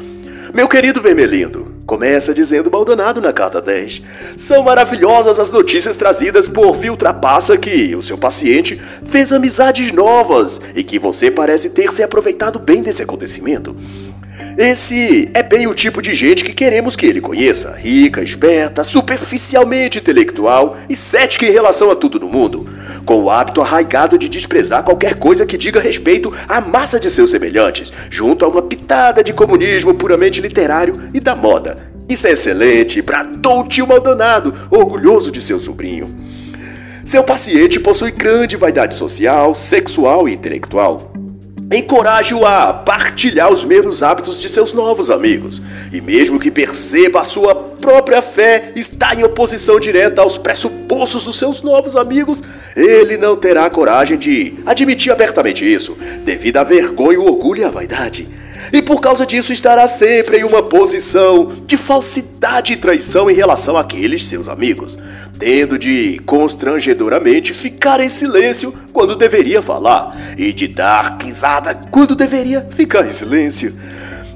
Meu 0.53 0.67
querido 0.67 1.01
Vermelindo, 1.01 1.70
começa 1.85 2.33
dizendo 2.33 2.71
Maldonado 2.71 3.21
na 3.21 3.33
carta 3.33 3.61
10. 3.61 4.01
São 4.37 4.63
maravilhosas 4.63 5.39
as 5.39 5.51
notícias 5.51 5.97
trazidas 5.97 6.47
por 6.47 6.73
Viltrapaça 6.73 7.57
que 7.57 7.95
o 7.95 8.01
seu 8.01 8.17
paciente 8.17 8.79
fez 9.05 9.31
amizades 9.31 9.91
novas 9.91 10.59
e 10.75 10.83
que 10.83 10.99
você 10.99 11.29
parece 11.29 11.69
ter 11.69 11.91
se 11.91 12.03
aproveitado 12.03 12.59
bem 12.59 12.81
desse 12.81 13.01
acontecimento. 13.01 13.75
Esse 14.57 15.29
é 15.33 15.43
bem 15.43 15.67
o 15.67 15.73
tipo 15.73 16.01
de 16.01 16.13
gente 16.13 16.43
que 16.43 16.53
queremos 16.53 16.95
que 16.95 17.05
ele 17.05 17.21
conheça: 17.21 17.75
rica, 17.77 18.21
esperta, 18.23 18.83
superficialmente 18.83 19.99
intelectual 19.99 20.77
e 20.89 20.95
cética 20.95 21.45
em 21.45 21.51
relação 21.51 21.91
a 21.91 21.95
tudo 21.95 22.19
no 22.19 22.27
mundo, 22.27 22.67
com 23.05 23.23
o 23.23 23.29
hábito 23.29 23.61
arraigado 23.61 24.17
de 24.17 24.27
desprezar 24.27 24.83
qualquer 24.83 25.15
coisa 25.15 25.45
que 25.45 25.57
diga 25.57 25.79
respeito 25.79 26.33
à 26.47 26.59
massa 26.59 26.99
de 26.99 27.09
seus 27.09 27.31
semelhantes, 27.31 27.91
junto 28.09 28.43
a 28.43 28.47
uma 28.47 28.61
pitada 28.91 29.23
de 29.23 29.31
comunismo 29.31 29.93
puramente 29.93 30.41
literário 30.41 31.09
e 31.13 31.19
da 31.21 31.33
moda. 31.33 31.77
Isso 32.09 32.27
é 32.27 32.31
excelente, 32.31 33.01
bradou 33.01 33.61
o 33.61 33.63
tio 33.63 33.87
Maldonado, 33.87 34.53
orgulhoso 34.69 35.31
de 35.31 35.41
seu 35.41 35.57
sobrinho. 35.59 36.13
Seu 37.05 37.23
paciente 37.23 37.79
possui 37.79 38.11
grande 38.11 38.57
vaidade 38.57 38.93
social, 38.93 39.55
sexual 39.55 40.27
e 40.27 40.33
intelectual. 40.33 41.13
Encoraje-o 41.71 42.45
a 42.45 42.73
partilhar 42.73 43.49
os 43.49 43.63
mesmos 43.63 44.03
hábitos 44.03 44.41
de 44.41 44.49
seus 44.49 44.73
novos 44.73 45.09
amigos. 45.09 45.61
E 45.93 46.01
mesmo 46.01 46.37
que 46.37 46.51
perceba 46.51 47.21
a 47.21 47.23
sua 47.23 47.55
própria 47.55 48.21
fé 48.21 48.73
está 48.75 49.15
em 49.15 49.23
oposição 49.23 49.79
direta 49.79 50.21
aos 50.21 50.37
pressupostos 50.37 51.23
dos 51.23 51.39
seus 51.39 51.61
novos 51.61 51.95
amigos, 51.95 52.43
ele 52.75 53.15
não 53.15 53.37
terá 53.37 53.69
coragem 53.69 54.17
de 54.17 54.55
admitir 54.65 55.13
abertamente 55.13 55.63
isso, 55.63 55.97
devido 56.25 56.57
à 56.57 56.65
vergonha, 56.65 57.21
o 57.21 57.25
orgulho 57.25 57.61
e 57.61 57.63
à 57.63 57.69
vaidade 57.69 58.40
e 58.71 58.81
por 58.81 59.01
causa 59.01 59.25
disso 59.25 59.51
estará 59.51 59.85
sempre 59.87 60.39
em 60.39 60.43
uma 60.43 60.63
posição 60.63 61.51
de 61.65 61.75
falsidade 61.75 62.73
e 62.73 62.77
traição 62.77 63.29
em 63.29 63.33
relação 63.33 63.77
àqueles 63.77 64.25
seus 64.25 64.47
amigos, 64.47 64.97
tendo 65.37 65.77
de 65.77 66.19
constrangedoramente 66.25 67.53
ficar 67.53 67.99
em 67.99 68.09
silêncio 68.09 68.73
quando 68.93 69.15
deveria 69.15 69.61
falar 69.61 70.15
e 70.37 70.53
de 70.53 70.67
dar 70.67 71.17
risada 71.21 71.79
quando 71.91 72.15
deveria 72.15 72.67
ficar 72.69 73.05
em 73.05 73.11
silêncio. 73.11 73.75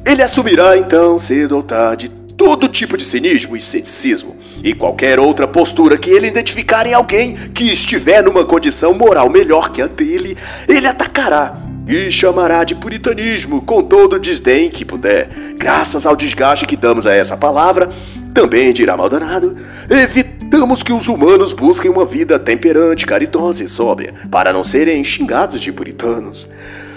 Ele 0.06 0.22
assumirá 0.22 0.78
então, 0.78 1.18
cedo 1.18 1.56
ou 1.56 1.64
tarde, 1.64 2.10
todo 2.38 2.68
tipo 2.68 2.98
de 2.98 3.06
cinismo 3.06 3.56
e 3.56 3.62
ceticismo 3.62 4.36
e 4.64 4.74
qualquer 4.74 5.20
outra 5.20 5.48
postura 5.48 5.98
que 5.98 6.10
ele 6.10 6.28
identificar 6.28 6.86
em 6.86 6.94
alguém 6.94 7.34
que 7.34 7.64
estiver 7.72 8.22
numa 8.22 8.46
condição 8.46 8.94
moral 8.94 9.30
melhor 9.30 9.72
que 9.72 9.82
a 9.82 9.88
dele, 9.88 10.38
ele 10.68 10.88
atacará 10.88 11.65
e 11.88 12.12
chamará 12.12 12.64
de 12.64 12.76
puritanismo 12.76 13.62
com 13.62 13.82
todo 13.82 14.14
o 14.14 14.20
desdém 14.20 14.70
que 14.70 14.84
puder. 14.84 15.30
Graças 15.58 16.06
ao 16.06 16.16
desgaste 16.16 16.66
que 16.66 16.76
damos 16.76 17.06
a 17.06 17.14
essa 17.14 17.38
palavra, 17.38 17.90
também 18.34 18.74
dirá 18.74 18.98
Maldonado, 18.98 19.56
evitamos 19.90 20.84
que 20.84 20.92
os 20.92 21.08
humanos 21.08 21.54
busquem 21.54 21.92
uma 21.92 22.06
vida 22.06 22.40
temperante, 22.40 23.06
caridosa 23.06 23.64
e 23.64 23.68
sóbria, 23.68 24.14
para 24.32 24.52
não 24.52 24.64
serem 24.64 25.04
xingados 25.04 25.62
de 25.62 25.72
puritanos. 25.72 26.50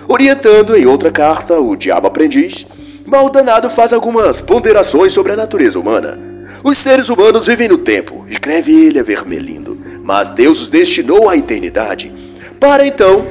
Orientando 0.08 0.74
em 0.74 0.86
outra 0.86 1.10
carta 1.10 1.60
o 1.60 1.76
Diabo 1.76 2.06
Aprendiz, 2.06 2.66
Maldonado 3.06 3.68
faz 3.68 3.92
algumas 3.92 4.40
ponderações 4.40 5.12
sobre 5.12 5.32
a 5.32 5.36
natureza 5.36 5.78
humana. 5.78 6.18
Os 6.64 6.78
seres 6.78 7.08
humanos 7.08 7.46
vivem 7.46 7.68
no 7.68 7.78
tempo, 7.78 8.26
escreve 8.28 8.72
ele 8.72 8.98
a 8.98 9.02
vermelindo, 9.02 9.78
mas 10.02 10.30
Deus 10.30 10.62
os 10.62 10.68
destinou 10.68 11.28
à 11.28 11.36
eternidade, 11.36 12.12
para 12.58 12.86
então 12.86 13.24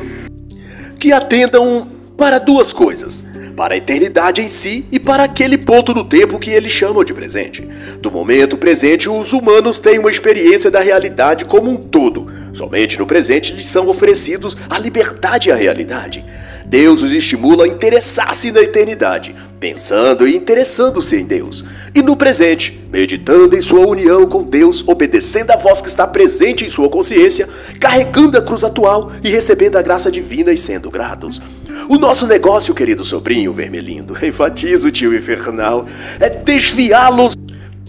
que 0.98 1.12
atendam 1.12 1.88
para 2.18 2.40
duas 2.40 2.74
coisas: 2.74 3.24
para 3.56 3.76
a 3.76 3.78
eternidade 3.78 4.42
em 4.42 4.48
si 4.48 4.86
e 4.92 5.00
para 5.00 5.24
aquele 5.24 5.58
ponto 5.58 5.94
do 5.94 6.04
tempo 6.04 6.40
que 6.40 6.52
eles 6.52 6.72
chamam 6.72 7.04
de 7.04 7.14
presente. 7.14 7.68
Do 8.02 8.12
momento 8.12 8.58
presente, 8.58 9.10
os 9.10 9.34
humanos 9.34 9.80
têm 9.80 10.00
uma 10.00 10.12
experiência 10.12 10.72
da 10.72 10.80
realidade 10.80 11.46
como 11.46 11.70
um 11.70 11.76
todo. 11.76 12.28
Somente 12.54 12.98
no 12.98 13.06
presente 13.06 13.54
lhes 13.54 13.68
são 13.68 13.88
oferecidos 13.88 14.58
a 14.70 14.80
liberdade 14.80 15.50
e 15.50 15.52
a 15.52 15.56
realidade. 15.56 16.26
Deus 16.66 17.02
os 17.02 17.14
estimula 17.14 17.64
a 17.64 17.68
interessar-se 17.68 18.52
na 18.52 18.62
eternidade, 18.62 19.34
pensando 19.58 20.28
e 20.28 20.36
interessando-se 20.36 21.16
em 21.16 21.24
Deus. 21.24 21.64
E 21.98 22.02
no 22.04 22.16
presente, 22.16 22.80
meditando 22.92 23.58
em 23.58 23.60
sua 23.60 23.88
união 23.88 24.28
com 24.28 24.44
Deus, 24.44 24.84
obedecendo 24.86 25.50
a 25.50 25.58
voz 25.58 25.82
que 25.82 25.88
está 25.88 26.06
presente 26.06 26.64
em 26.64 26.70
sua 26.70 26.88
consciência, 26.90 27.50
carregando 27.80 28.38
a 28.38 28.42
cruz 28.44 28.64
atual 28.64 29.12
e 29.24 29.30
recebendo 29.30 29.78
a 29.78 29.82
graça 29.82 30.12
divina 30.12 30.52
e 30.52 30.58
sendo 30.58 30.92
gratos. 30.92 31.42
O 31.90 31.98
nosso 31.98 32.28
negócio, 32.28 32.76
querido 32.76 33.04
sobrinho 33.04 33.52
vermelhindo, 33.52 34.16
enfatiza 34.24 34.88
o 34.88 34.92
tio 34.92 35.16
infernal, 35.16 35.88
é 36.20 36.30
desviá-los 36.30 37.36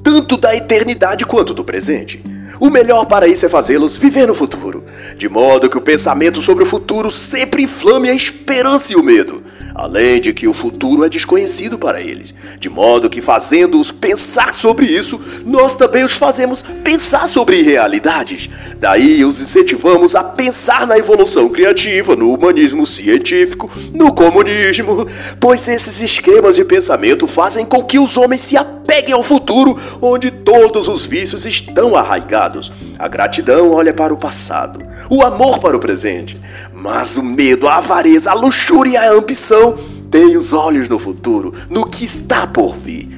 tanto 0.03 0.39
da 0.39 0.57
eternidade 0.57 1.27
quanto 1.27 1.53
do 1.53 1.63
presente. 1.63 2.25
O 2.59 2.71
melhor 2.71 3.05
para 3.05 3.29
isso 3.29 3.45
é 3.45 3.49
fazê-los 3.51 3.99
viver 3.99 4.27
no 4.27 4.33
futuro, 4.33 4.87
de 5.19 5.29
modo 5.29 5.69
que 5.69 5.77
o 5.77 5.83
pensamento 5.83 6.41
sobre 6.41 6.63
o 6.63 6.67
futuro 6.67 7.11
sempre 7.11 7.65
inflame 7.65 8.09
a 8.09 8.15
esperança 8.15 8.95
e 8.95 8.97
o 8.97 9.03
medo 9.03 9.43
além 9.79 10.21
de 10.21 10.33
que 10.33 10.49
o 10.49 10.53
futuro 10.53 11.05
é 11.05 11.09
desconhecido 11.09 11.79
para 11.79 12.01
eles, 12.01 12.35
de 12.59 12.69
modo 12.69 13.09
que 13.09 13.23
fazendo-os 13.23 13.93
pensar 13.93 14.53
sobre 14.53 14.87
isso, 14.87 15.21
nós 15.47 15.77
também 15.77 16.03
os 16.03 16.15
fazemos 16.15 16.63
pensar 16.83 17.29
sobre 17.29 17.63
realidades. 17.63 18.51
Daí 18.81 19.25
os 19.25 19.41
incentivamos 19.41 20.17
a 20.17 20.25
pensar 20.25 20.85
na 20.85 20.99
evolução 20.99 21.49
criativa, 21.49 22.17
no 22.17 22.35
humanismo 22.35 22.85
científico, 22.85 23.71
no 23.95 24.13
comunismo, 24.13 25.07
pois 25.39 25.69
esses 25.69 26.01
esquemas 26.01 26.57
de 26.57 26.65
pensamento 26.65 27.29
fazem 27.29 27.65
com 27.65 27.85
que 27.85 28.01
os 28.01 28.17
homens 28.17 28.41
se 28.41 28.57
apeguem 28.57 29.15
ao 29.15 29.23
futuro, 29.23 29.77
onde 30.03 30.33
todos 30.33 30.89
os 30.89 31.07
vícios 31.07 31.47
estão 31.47 31.95
arraigados. 31.95 32.73
A 32.99 33.07
gratidão 33.07 33.71
olha 33.71 33.95
para 33.95 34.13
o 34.13 34.17
passado, 34.17 34.85
o 35.09 35.23
amor 35.23 35.61
para 35.61 35.77
o 35.77 35.81
presente, 35.81 36.37
mas 36.81 37.17
o 37.17 37.23
medo, 37.23 37.67
a 37.67 37.77
avareza, 37.77 38.31
a 38.31 38.35
luxúria 38.35 38.93
e 38.93 38.97
a 38.97 39.13
ambição 39.13 39.75
têm 40.11 40.37
os 40.37 40.53
olhos 40.53 40.89
no 40.89 40.99
futuro, 40.99 41.53
no 41.69 41.85
que 41.85 42.05
está 42.05 42.47
por 42.47 42.75
vir. 42.75 43.09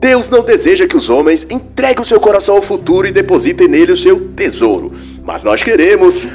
Deus 0.00 0.28
não 0.28 0.42
deseja 0.42 0.86
que 0.86 0.96
os 0.96 1.10
homens 1.10 1.46
entreguem 1.50 2.02
o 2.02 2.04
seu 2.04 2.18
coração 2.18 2.56
ao 2.56 2.62
futuro 2.62 3.06
e 3.06 3.12
depositem 3.12 3.68
nele 3.68 3.92
o 3.92 3.96
seu 3.96 4.18
tesouro, 4.30 4.92
mas 5.22 5.44
nós 5.44 5.62
queremos. 5.62 6.26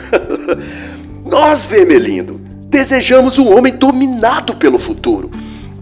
nós, 1.26 1.66
Vermelindo, 1.66 2.40
desejamos 2.70 3.38
um 3.38 3.54
homem 3.54 3.74
dominado 3.74 4.56
pelo 4.56 4.78
futuro. 4.78 5.30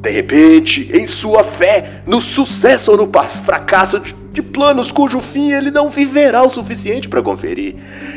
De 0.02 0.10
repente, 0.10 0.90
em 0.94 1.06
sua 1.06 1.44
fé, 1.44 2.02
no 2.06 2.22
sucesso 2.22 2.92
ou 2.92 2.98
no 2.98 3.12
fracasso 3.44 4.00
de 4.00 4.14
de 4.36 4.42
planos 4.42 4.92
cujo 4.92 5.22
fim 5.22 5.54
ele 5.54 5.72
não 5.72 5.88
viverá 5.88 6.44
o 6.44 6.50
suficiente 6.50 7.08
para 7.08 7.22
conferir. 7.22 7.74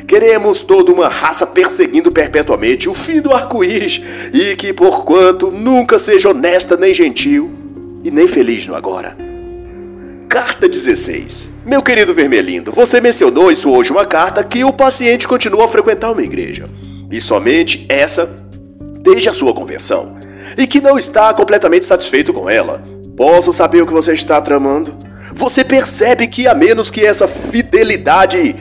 Queremos 0.06 0.62
toda 0.62 0.92
uma 0.92 1.06
raça 1.06 1.46
perseguindo 1.46 2.10
perpetuamente 2.10 2.88
o 2.88 2.94
fim 2.94 3.20
do 3.20 3.32
arco-íris 3.32 4.02
e 4.34 4.56
que, 4.56 4.72
porquanto, 4.72 5.48
nunca 5.50 5.96
seja 5.96 6.30
honesta 6.30 6.76
nem 6.76 6.92
gentil 6.92 7.50
e 8.02 8.10
nem 8.10 8.26
feliz 8.26 8.66
no 8.66 8.74
agora. 8.74 9.16
Carta 10.28 10.68
16. 10.68 11.52
Meu 11.64 11.80
querido 11.80 12.12
Vermelindo, 12.12 12.72
você 12.72 13.00
mencionou 13.00 13.52
em 13.52 13.54
sua 13.54 13.76
última 13.76 14.04
carta 14.04 14.42
que 14.42 14.64
o 14.64 14.72
paciente 14.72 15.28
continua 15.28 15.66
a 15.66 15.68
frequentar 15.68 16.10
uma 16.10 16.22
igreja. 16.22 16.68
E 17.10 17.20
somente 17.20 17.86
essa 17.88 18.26
desde 19.02 19.30
a 19.30 19.32
sua 19.32 19.54
conversão. 19.54 20.16
E 20.58 20.66
que 20.66 20.80
não 20.80 20.98
está 20.98 21.32
completamente 21.32 21.86
satisfeito 21.86 22.32
com 22.32 22.50
ela. 22.50 22.82
Posso 23.16 23.52
saber 23.52 23.82
o 23.82 23.86
que 23.86 23.92
você 23.92 24.12
está 24.12 24.40
tramando? 24.40 25.07
Você 25.34 25.64
percebe 25.64 26.26
que, 26.26 26.46
a 26.46 26.54
menos 26.54 26.90
que 26.90 27.04
essa 27.04 27.28
fidelidade 27.28 28.54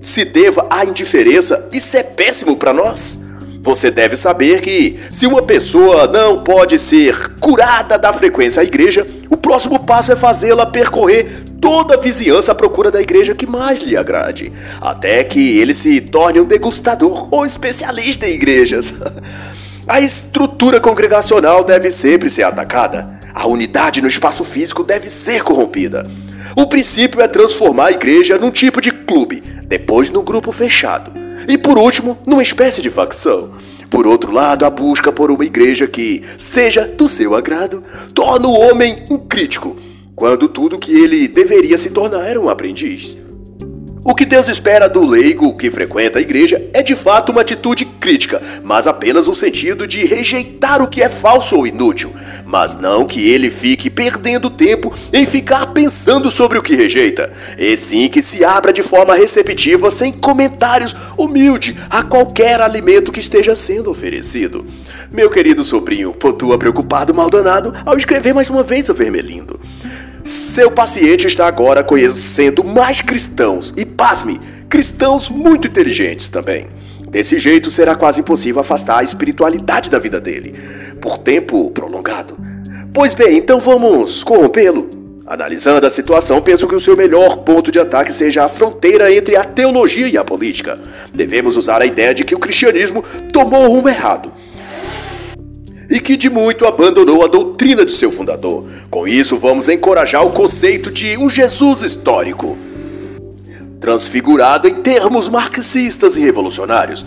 se 0.00 0.24
deva 0.24 0.66
à 0.68 0.84
indiferença, 0.84 1.68
isso 1.72 1.96
é 1.96 2.02
péssimo 2.02 2.56
para 2.56 2.72
nós? 2.72 3.18
Você 3.60 3.92
deve 3.92 4.16
saber 4.16 4.60
que, 4.60 4.98
se 5.12 5.24
uma 5.24 5.40
pessoa 5.40 6.08
não 6.08 6.42
pode 6.42 6.78
ser 6.78 7.38
curada 7.38 7.96
da 7.96 8.12
frequência 8.12 8.60
à 8.60 8.64
igreja, 8.64 9.06
o 9.30 9.36
próximo 9.36 9.78
passo 9.78 10.10
é 10.12 10.16
fazê-la 10.16 10.66
percorrer 10.66 11.44
toda 11.60 11.94
a 11.94 11.96
vizinhança 11.96 12.50
à 12.50 12.54
procura 12.56 12.90
da 12.90 13.00
igreja 13.00 13.36
que 13.36 13.46
mais 13.46 13.82
lhe 13.82 13.96
agrade, 13.96 14.52
até 14.80 15.22
que 15.22 15.58
ele 15.58 15.74
se 15.74 16.00
torne 16.00 16.40
um 16.40 16.44
degustador 16.44 17.28
ou 17.30 17.46
especialista 17.46 18.26
em 18.26 18.34
igrejas. 18.34 18.94
A 19.86 20.00
estrutura 20.00 20.80
congregacional 20.80 21.64
deve 21.64 21.90
sempre 21.90 22.30
ser 22.30 22.44
atacada. 22.44 23.18
A 23.34 23.46
unidade 23.46 24.02
no 24.02 24.08
espaço 24.08 24.44
físico 24.44 24.84
deve 24.84 25.08
ser 25.08 25.42
corrompida. 25.42 26.04
O 26.56 26.66
princípio 26.66 27.20
é 27.20 27.28
transformar 27.28 27.86
a 27.86 27.92
igreja 27.92 28.38
num 28.38 28.50
tipo 28.50 28.80
de 28.80 28.90
clube, 28.90 29.42
depois 29.66 30.10
num 30.10 30.24
grupo 30.24 30.52
fechado 30.52 31.22
e 31.48 31.58
por 31.58 31.78
último, 31.78 32.18
numa 32.26 32.42
espécie 32.42 32.82
de 32.82 32.90
facção. 32.90 33.50
Por 33.90 34.06
outro 34.06 34.32
lado, 34.32 34.64
a 34.64 34.70
busca 34.70 35.12
por 35.12 35.30
uma 35.30 35.44
igreja 35.44 35.86
que 35.86 36.22
seja 36.38 36.86
do 36.86 37.06
seu 37.06 37.34
agrado 37.34 37.82
torna 38.14 38.48
o 38.48 38.58
homem 38.58 39.04
um 39.10 39.18
crítico, 39.18 39.76
quando 40.14 40.48
tudo 40.48 40.78
que 40.78 40.92
ele 40.92 41.28
deveria 41.28 41.76
se 41.76 41.90
tornar 41.90 42.26
era 42.26 42.40
um 42.40 42.48
aprendiz. 42.48 43.18
O 44.04 44.16
que 44.16 44.24
Deus 44.24 44.48
espera 44.48 44.88
do 44.88 45.04
leigo 45.04 45.56
que 45.56 45.70
frequenta 45.70 46.18
a 46.18 46.22
igreja 46.22 46.60
é 46.72 46.82
de 46.82 46.96
fato 46.96 47.30
uma 47.30 47.42
atitude 47.42 47.84
crítica, 47.84 48.42
mas 48.64 48.88
apenas 48.88 49.28
no 49.28 49.34
sentido 49.34 49.86
de 49.86 50.04
rejeitar 50.04 50.82
o 50.82 50.88
que 50.88 51.00
é 51.00 51.08
falso 51.08 51.56
ou 51.56 51.68
inútil, 51.68 52.12
mas 52.44 52.74
não 52.74 53.06
que 53.06 53.30
ele 53.30 53.48
fique 53.48 53.88
perdendo 53.88 54.50
tempo 54.50 54.92
em 55.12 55.24
ficar 55.24 55.66
pensando 55.66 56.32
sobre 56.32 56.58
o 56.58 56.62
que 56.62 56.74
rejeita, 56.74 57.30
e 57.56 57.76
sim 57.76 58.08
que 58.08 58.22
se 58.22 58.44
abra 58.44 58.72
de 58.72 58.82
forma 58.82 59.14
receptiva, 59.14 59.88
sem 59.88 60.12
comentários, 60.12 60.96
humilde 61.16 61.76
a 61.88 62.02
qualquer 62.02 62.60
alimento 62.60 63.12
que 63.12 63.20
esteja 63.20 63.54
sendo 63.54 63.88
oferecido. 63.88 64.66
Meu 65.12 65.30
querido 65.30 65.62
sobrinho 65.62 66.12
pontua 66.12 66.58
preocupado 66.58 67.14
maldanado 67.14 67.72
ao 67.86 67.96
escrever 67.96 68.34
mais 68.34 68.50
uma 68.50 68.64
vez 68.64 68.88
o 68.88 68.94
vermelindo. 68.94 69.60
Seu 70.24 70.70
paciente 70.70 71.26
está 71.26 71.48
agora 71.48 71.82
conhecendo 71.82 72.62
mais 72.62 73.00
cristãos 73.00 73.74
e, 73.76 73.84
pasme, 73.84 74.40
cristãos 74.68 75.28
muito 75.28 75.66
inteligentes 75.66 76.28
também. 76.28 76.68
Desse 77.08 77.40
jeito 77.40 77.72
será 77.72 77.96
quase 77.96 78.20
impossível 78.20 78.60
afastar 78.60 79.00
a 79.00 79.02
espiritualidade 79.02 79.90
da 79.90 79.98
vida 79.98 80.20
dele, 80.20 80.54
por 81.00 81.18
tempo 81.18 81.72
prolongado. 81.72 82.36
Pois 82.94 83.14
bem, 83.14 83.36
então 83.36 83.58
vamos 83.58 84.22
corrompê-lo. 84.22 84.88
Analisando 85.26 85.86
a 85.86 85.90
situação, 85.90 86.40
penso 86.40 86.68
que 86.68 86.74
o 86.74 86.80
seu 86.80 86.96
melhor 86.96 87.38
ponto 87.38 87.72
de 87.72 87.80
ataque 87.80 88.12
seja 88.12 88.44
a 88.44 88.48
fronteira 88.48 89.12
entre 89.12 89.34
a 89.34 89.42
teologia 89.42 90.06
e 90.06 90.16
a 90.16 90.24
política. 90.24 90.78
Devemos 91.12 91.56
usar 91.56 91.82
a 91.82 91.86
ideia 91.86 92.14
de 92.14 92.22
que 92.22 92.34
o 92.34 92.38
cristianismo 92.38 93.02
tomou 93.32 93.64
o 93.64 93.72
rumo 93.72 93.88
errado 93.88 94.32
e 95.92 96.00
que 96.00 96.16
de 96.16 96.30
muito 96.30 96.66
abandonou 96.66 97.22
a 97.22 97.28
doutrina 97.28 97.84
de 97.84 97.92
seu 97.92 98.10
fundador. 98.10 98.64
Com 98.90 99.06
isso, 99.06 99.36
vamos 99.36 99.68
encorajar 99.68 100.24
o 100.24 100.32
conceito 100.32 100.90
de 100.90 101.18
um 101.18 101.28
Jesus 101.28 101.82
histórico, 101.82 102.56
transfigurado 103.78 104.66
em 104.66 104.76
termos 104.76 105.28
marxistas 105.28 106.16
e 106.16 106.22
revolucionários. 106.22 107.04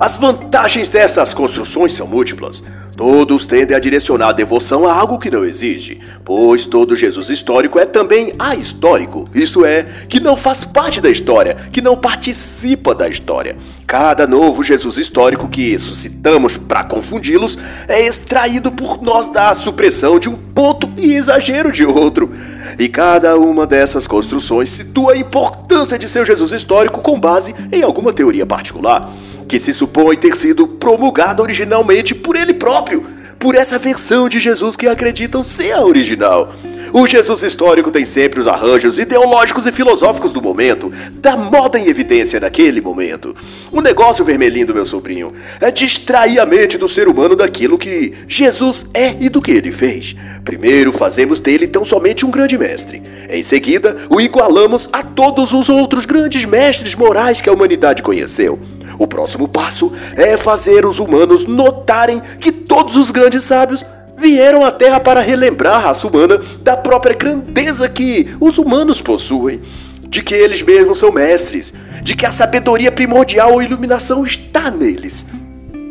As 0.00 0.16
vantagens 0.16 0.88
dessas 0.88 1.34
construções 1.34 1.92
são 1.92 2.06
múltiplas. 2.06 2.62
Todos 2.96 3.44
tendem 3.44 3.76
a 3.76 3.78
direcionar 3.78 4.28
a 4.28 4.32
devoção 4.32 4.86
a 4.86 4.94
algo 4.94 5.18
que 5.18 5.30
não 5.30 5.44
existe, 5.44 6.00
pois 6.24 6.64
todo 6.64 6.96
Jesus 6.96 7.28
histórico 7.28 7.78
é 7.78 7.84
também 7.84 8.32
ahistórico, 8.38 9.28
isto 9.34 9.62
é, 9.62 9.82
que 10.08 10.18
não 10.18 10.36
faz 10.36 10.64
parte 10.64 11.02
da 11.02 11.10
história, 11.10 11.54
que 11.70 11.82
não 11.82 11.98
participa 11.98 12.94
da 12.94 13.10
história. 13.10 13.58
Cada 13.86 14.26
novo 14.26 14.62
Jesus 14.62 14.96
histórico 14.96 15.48
que 15.48 15.78
suscitamos 15.78 16.56
para 16.56 16.84
confundi-los 16.84 17.58
é 17.86 18.06
extraído 18.06 18.72
por 18.72 19.02
nós 19.02 19.28
da 19.28 19.52
supressão 19.52 20.18
de 20.18 20.30
um 20.30 20.36
ponto 20.36 20.90
e 20.96 21.12
exagero 21.12 21.70
de 21.70 21.84
outro. 21.84 22.30
E 22.78 22.88
cada 22.88 23.36
uma 23.36 23.66
dessas 23.66 24.06
construções 24.06 24.70
situa 24.70 25.12
a 25.12 25.18
importância 25.18 25.98
de 25.98 26.08
seu 26.08 26.24
Jesus 26.24 26.52
histórico 26.52 27.02
com 27.02 27.20
base 27.20 27.54
em 27.70 27.82
alguma 27.82 28.14
teoria 28.14 28.46
particular 28.46 29.12
que 29.50 29.58
se 29.58 29.72
supõe 29.72 30.16
ter 30.16 30.36
sido 30.36 30.64
promulgado 30.64 31.42
originalmente 31.42 32.14
por 32.14 32.36
ele 32.36 32.54
próprio, 32.54 33.04
por 33.36 33.56
essa 33.56 33.80
versão 33.80 34.28
de 34.28 34.38
Jesus 34.38 34.76
que 34.76 34.86
acreditam 34.86 35.42
ser 35.42 35.72
a 35.72 35.82
original. 35.82 36.52
O 36.92 37.04
Jesus 37.04 37.42
histórico 37.42 37.90
tem 37.90 38.04
sempre 38.04 38.38
os 38.38 38.46
arranjos 38.46 39.00
ideológicos 39.00 39.66
e 39.66 39.72
filosóficos 39.72 40.30
do 40.30 40.40
momento, 40.40 40.92
da 41.14 41.36
moda 41.36 41.80
em 41.80 41.88
evidência 41.88 42.38
naquele 42.38 42.80
momento. 42.80 43.34
O 43.72 43.80
negócio 43.80 44.24
vermelhinho 44.24 44.68
do 44.68 44.74
meu 44.74 44.84
sobrinho 44.84 45.32
é 45.60 45.68
distrair 45.72 46.38
a 46.38 46.46
mente 46.46 46.78
do 46.78 46.86
ser 46.86 47.08
humano 47.08 47.34
daquilo 47.34 47.76
que 47.76 48.14
Jesus 48.28 48.86
é 48.94 49.16
e 49.18 49.28
do 49.28 49.42
que 49.42 49.50
ele 49.50 49.72
fez. 49.72 50.14
Primeiro 50.44 50.92
fazemos 50.92 51.40
dele 51.40 51.66
tão 51.66 51.84
somente 51.84 52.24
um 52.24 52.30
grande 52.30 52.56
mestre. 52.56 53.02
Em 53.28 53.42
seguida, 53.42 53.96
o 54.08 54.20
igualamos 54.20 54.88
a 54.92 55.02
todos 55.02 55.52
os 55.52 55.68
outros 55.68 56.06
grandes 56.06 56.44
mestres 56.44 56.94
morais 56.94 57.40
que 57.40 57.50
a 57.50 57.52
humanidade 57.52 58.00
conheceu. 58.00 58.60
O 59.00 59.06
próximo 59.06 59.48
passo 59.48 59.90
é 60.14 60.36
fazer 60.36 60.84
os 60.84 60.98
humanos 60.98 61.46
notarem 61.46 62.20
que 62.38 62.52
todos 62.52 62.98
os 62.98 63.10
grandes 63.10 63.44
sábios 63.44 63.82
vieram 64.14 64.62
à 64.62 64.70
Terra 64.70 65.00
para 65.00 65.22
relembrar 65.22 65.76
a 65.76 65.78
raça 65.78 66.06
humana 66.06 66.38
da 66.60 66.76
própria 66.76 67.16
grandeza 67.16 67.88
que 67.88 68.28
os 68.38 68.58
humanos 68.58 69.00
possuem, 69.00 69.62
de 70.06 70.22
que 70.22 70.34
eles 70.34 70.60
mesmos 70.60 70.98
são 70.98 71.10
mestres, 71.10 71.72
de 72.02 72.14
que 72.14 72.26
a 72.26 72.30
sabedoria 72.30 72.92
primordial 72.92 73.54
ou 73.54 73.62
iluminação 73.62 74.22
está 74.22 74.70
neles. 74.70 75.24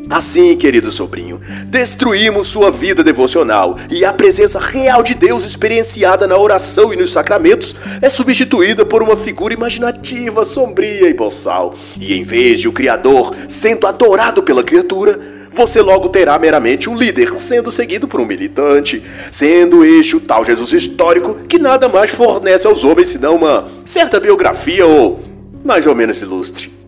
Assim, 0.09 0.57
querido 0.57 0.91
sobrinho, 0.91 1.39
destruímos 1.67 2.47
sua 2.47 2.71
vida 2.71 3.03
devocional 3.03 3.75
e 3.91 4.03
a 4.03 4.11
presença 4.11 4.59
real 4.59 5.03
de 5.03 5.13
Deus 5.13 5.45
experienciada 5.45 6.25
na 6.25 6.35
oração 6.35 6.91
e 6.91 6.95
nos 6.95 7.11
sacramentos 7.11 7.75
é 8.01 8.09
substituída 8.09 8.83
por 8.83 9.03
uma 9.03 9.15
figura 9.15 9.53
imaginativa, 9.53 10.43
sombria 10.43 11.07
e 11.07 11.13
boçal. 11.13 11.75
E 11.99 12.15
em 12.15 12.23
vez 12.23 12.59
de 12.59 12.67
o 12.67 12.71
Criador 12.71 13.35
sendo 13.47 13.85
adorado 13.85 14.41
pela 14.41 14.63
criatura, 14.63 15.19
você 15.51 15.79
logo 15.79 16.09
terá 16.09 16.39
meramente 16.39 16.89
um 16.89 16.97
líder 16.97 17.31
sendo 17.35 17.69
seguido 17.69 18.07
por 18.07 18.19
um 18.19 18.25
militante, 18.25 19.03
sendo 19.31 19.85
este 19.85 20.15
o 20.15 20.19
tal 20.19 20.43
Jesus 20.43 20.73
histórico 20.73 21.35
que 21.47 21.59
nada 21.59 21.87
mais 21.87 22.09
fornece 22.09 22.65
aos 22.65 22.83
homens 22.83 23.09
senão 23.09 23.35
uma 23.35 23.67
certa 23.85 24.19
biografia 24.19 24.87
ou 24.87 25.19
mais 25.63 25.85
ou 25.85 25.93
menos 25.93 26.19
ilustre. 26.19 26.78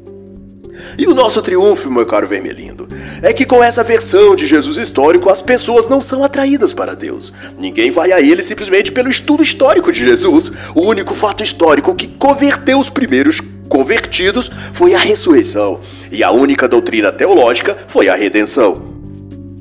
E 0.98 1.08
o 1.08 1.14
nosso 1.14 1.42
triunfo, 1.42 1.90
meu 1.90 2.06
caro 2.06 2.28
Vermelindo, 2.28 2.88
é 3.22 3.34
que 3.34 3.46
com 3.46 3.64
essa 3.64 3.84
versão 3.84 4.36
de 4.36 4.46
Jesus 4.46 4.78
histórico 4.78 5.30
as 5.30 5.42
pessoas 5.42 5.88
não 5.88 6.02
são 6.02 6.24
atraídas 6.24 6.74
para 6.74 6.96
Deus. 6.96 7.34
Ninguém 7.58 7.92
vai 7.92 8.12
a 8.12 8.22
ele 8.22 8.44
simplesmente 8.44 8.92
pelo 8.92 9.10
estudo 9.10 9.44
histórico 9.44 9.92
de 9.92 10.00
Jesus. 10.00 10.52
O 10.76 10.82
único 10.82 11.14
fato 11.14 11.44
histórico 11.44 11.96
que 11.96 12.08
converteu 12.08 12.80
os 12.80 12.90
primeiros 12.90 13.40
convertidos 13.70 14.52
foi 14.74 14.94
a 14.94 15.00
ressurreição, 15.00 15.80
e 16.12 16.24
a 16.24 16.32
única 16.32 16.68
doutrina 16.68 17.12
teológica 17.12 17.78
foi 17.88 18.10
a 18.10 18.16
redenção. 18.16 18.92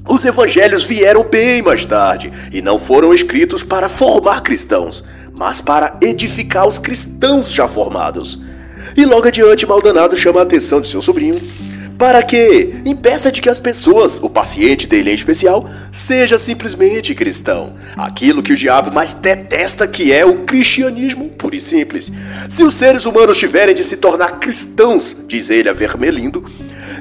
Os 0.08 0.24
evangelhos 0.24 0.82
vieram 0.82 1.22
bem 1.22 1.62
mais 1.62 1.84
tarde 1.84 2.32
e 2.52 2.60
não 2.60 2.76
foram 2.76 3.14
escritos 3.14 3.62
para 3.62 3.88
formar 3.88 4.42
cristãos, 4.42 5.04
mas 5.38 5.60
para 5.60 5.96
edificar 6.02 6.66
os 6.66 6.80
cristãos 6.80 7.52
já 7.52 7.68
formados. 7.68 8.42
E 8.96 9.04
logo 9.04 9.28
adiante, 9.28 9.66
Maldonado 9.66 10.16
chama 10.16 10.40
a 10.40 10.42
atenção 10.42 10.80
de 10.80 10.88
seu 10.88 11.00
sobrinho 11.02 11.36
para 12.00 12.22
que 12.22 12.80
impeça 12.86 13.30
de 13.30 13.42
que 13.42 13.50
as 13.50 13.60
pessoas, 13.60 14.18
o 14.22 14.30
paciente 14.30 14.86
dele 14.86 15.10
em 15.10 15.14
especial, 15.14 15.68
seja 15.92 16.38
simplesmente 16.38 17.14
cristão. 17.14 17.74
Aquilo 17.94 18.42
que 18.42 18.54
o 18.54 18.56
diabo 18.56 18.90
mais 18.90 19.12
detesta 19.12 19.86
que 19.86 20.10
é 20.10 20.24
o 20.24 20.44
cristianismo 20.44 21.28
puro 21.28 21.54
e 21.54 21.60
simples. 21.60 22.10
Se 22.48 22.64
os 22.64 22.72
seres 22.72 23.04
humanos 23.04 23.36
tiverem 23.36 23.74
de 23.74 23.84
se 23.84 23.98
tornar 23.98 24.40
cristãos, 24.40 25.14
diz 25.28 25.50
ele 25.50 25.68
a 25.68 25.74
Vermelindo, 25.74 26.42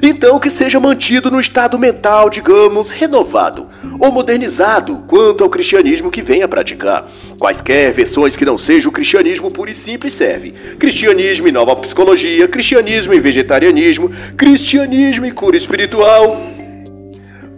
então 0.02 0.38
que 0.38 0.50
seja 0.50 0.78
mantido 0.78 1.30
no 1.30 1.40
estado 1.40 1.78
mental, 1.78 2.28
digamos, 2.28 2.92
renovado 2.92 3.69
ou 3.98 4.12
modernizado 4.12 5.04
quanto 5.06 5.44
ao 5.44 5.50
cristianismo 5.50 6.10
que 6.10 6.22
venha 6.22 6.48
praticar. 6.48 7.08
Quaisquer 7.38 7.92
versões 7.92 8.36
que 8.36 8.44
não 8.44 8.58
sejam 8.58 8.90
o 8.90 8.92
cristianismo 8.92 9.50
puro 9.50 9.70
e 9.70 9.74
simples 9.74 10.12
serve. 10.12 10.52
Cristianismo 10.78 11.48
e 11.48 11.52
nova 11.52 11.74
psicologia, 11.76 12.48
cristianismo 12.48 13.14
e 13.14 13.20
vegetarianismo, 13.20 14.10
cristianismo 14.36 15.26
e 15.26 15.32
cura 15.32 15.56
espiritual. 15.56 16.36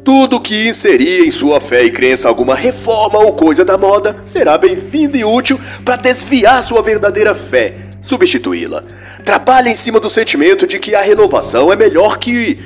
Tudo 0.05 0.41
que 0.41 0.69
inserir 0.69 1.25
em 1.25 1.31
sua 1.31 1.61
fé 1.61 1.85
e 1.85 1.91
crença 1.91 2.29
alguma 2.29 2.57
reforma 2.57 3.21
ou 3.21 3.33
coisa 3.35 3.65
da 3.65 3.79
moda 3.79 4.17
será 4.25 4.59
bem-vindo 4.59 5.17
e 5.17 5.25
útil 5.25 5.61
para 5.85 5.95
desviar 5.95 6.61
sua 6.61 6.83
verdadeira 6.83 7.37
fé, 7.37 7.77
substituí-la. 8.01 8.83
Trabalhe 9.25 9.71
em 9.71 9.77
cima 9.77 10.01
do 10.01 10.11
sentimento 10.11 10.67
de 10.67 10.81
que 10.81 10.97
a 10.97 11.01
renovação 11.01 11.73
é 11.73 11.77
melhor 11.77 12.19
que 12.19 12.59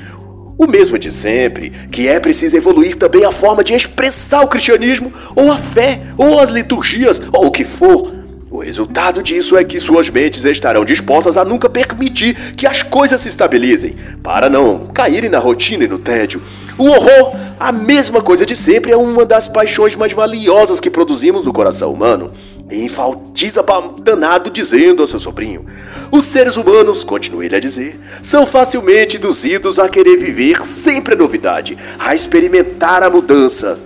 o 0.59 0.67
mesmo 0.67 0.99
de 0.99 1.13
sempre, 1.13 1.71
que 1.91 2.09
é 2.09 2.19
preciso 2.19 2.57
evoluir 2.57 2.97
também 2.97 3.25
a 3.25 3.31
forma 3.31 3.63
de 3.63 3.75
expressar 3.75 4.43
o 4.43 4.49
cristianismo, 4.49 5.13
ou 5.35 5.51
a 5.51 5.59
fé, 5.59 6.01
ou 6.17 6.41
as 6.41 6.51
liturgias, 6.51 7.21
ou 7.33 7.47
o 7.47 7.51
que 7.51 7.65
for. 7.65 8.15
O 8.51 8.59
resultado 8.59 9.23
disso 9.23 9.57
é 9.57 9.65
que 9.65 9.79
suas 9.79 10.09
mentes 10.09 10.45
estarão 10.45 10.85
dispostas 10.85 11.37
a 11.37 11.45
nunca 11.45 11.69
permitir 11.69 12.35
que 12.55 12.67
as 12.67 12.83
coisas 12.83 13.21
se 13.21 13.29
estabilizem, 13.29 13.97
para 14.23 14.49
não 14.49 14.87
caírem 14.87 15.29
na 15.29 15.39
rotina 15.39 15.85
e 15.85 15.89
no 15.89 15.99
tédio. 15.99 16.41
O 16.79 16.85
horror, 16.85 17.35
a 17.59 17.73
mesma 17.73 18.21
coisa 18.21 18.45
de 18.45 18.55
sempre, 18.55 18.93
é 18.93 18.97
uma 18.97 19.25
das 19.25 19.49
paixões 19.49 19.97
mais 19.97 20.13
valiosas 20.13 20.79
que 20.79 20.91
produzimos 20.91 21.43
no 21.43 21.53
coração 21.53 21.93
humano. 21.93 22.33
E 22.71 22.85
enfatiza 22.85 23.65
danado 24.03 24.51
dizendo 24.51 25.03
ao 25.03 25.07
seu 25.07 25.19
sobrinho: 25.19 25.65
Os 26.11 26.25
seres 26.25 26.57
humanos, 26.57 27.03
continue 27.03 27.55
a 27.55 27.61
dizer, 27.61 27.99
são 28.23 28.45
facilmente 28.45 29.17
induzidos 29.17 29.79
a 29.79 29.89
querer 29.89 30.17
viver 30.17 30.59
sempre 30.65 31.15
a 31.15 31.17
novidade, 31.17 31.79
a 31.99 32.15
experimentar 32.15 33.03
a 33.03 33.09
mudança 33.09 33.79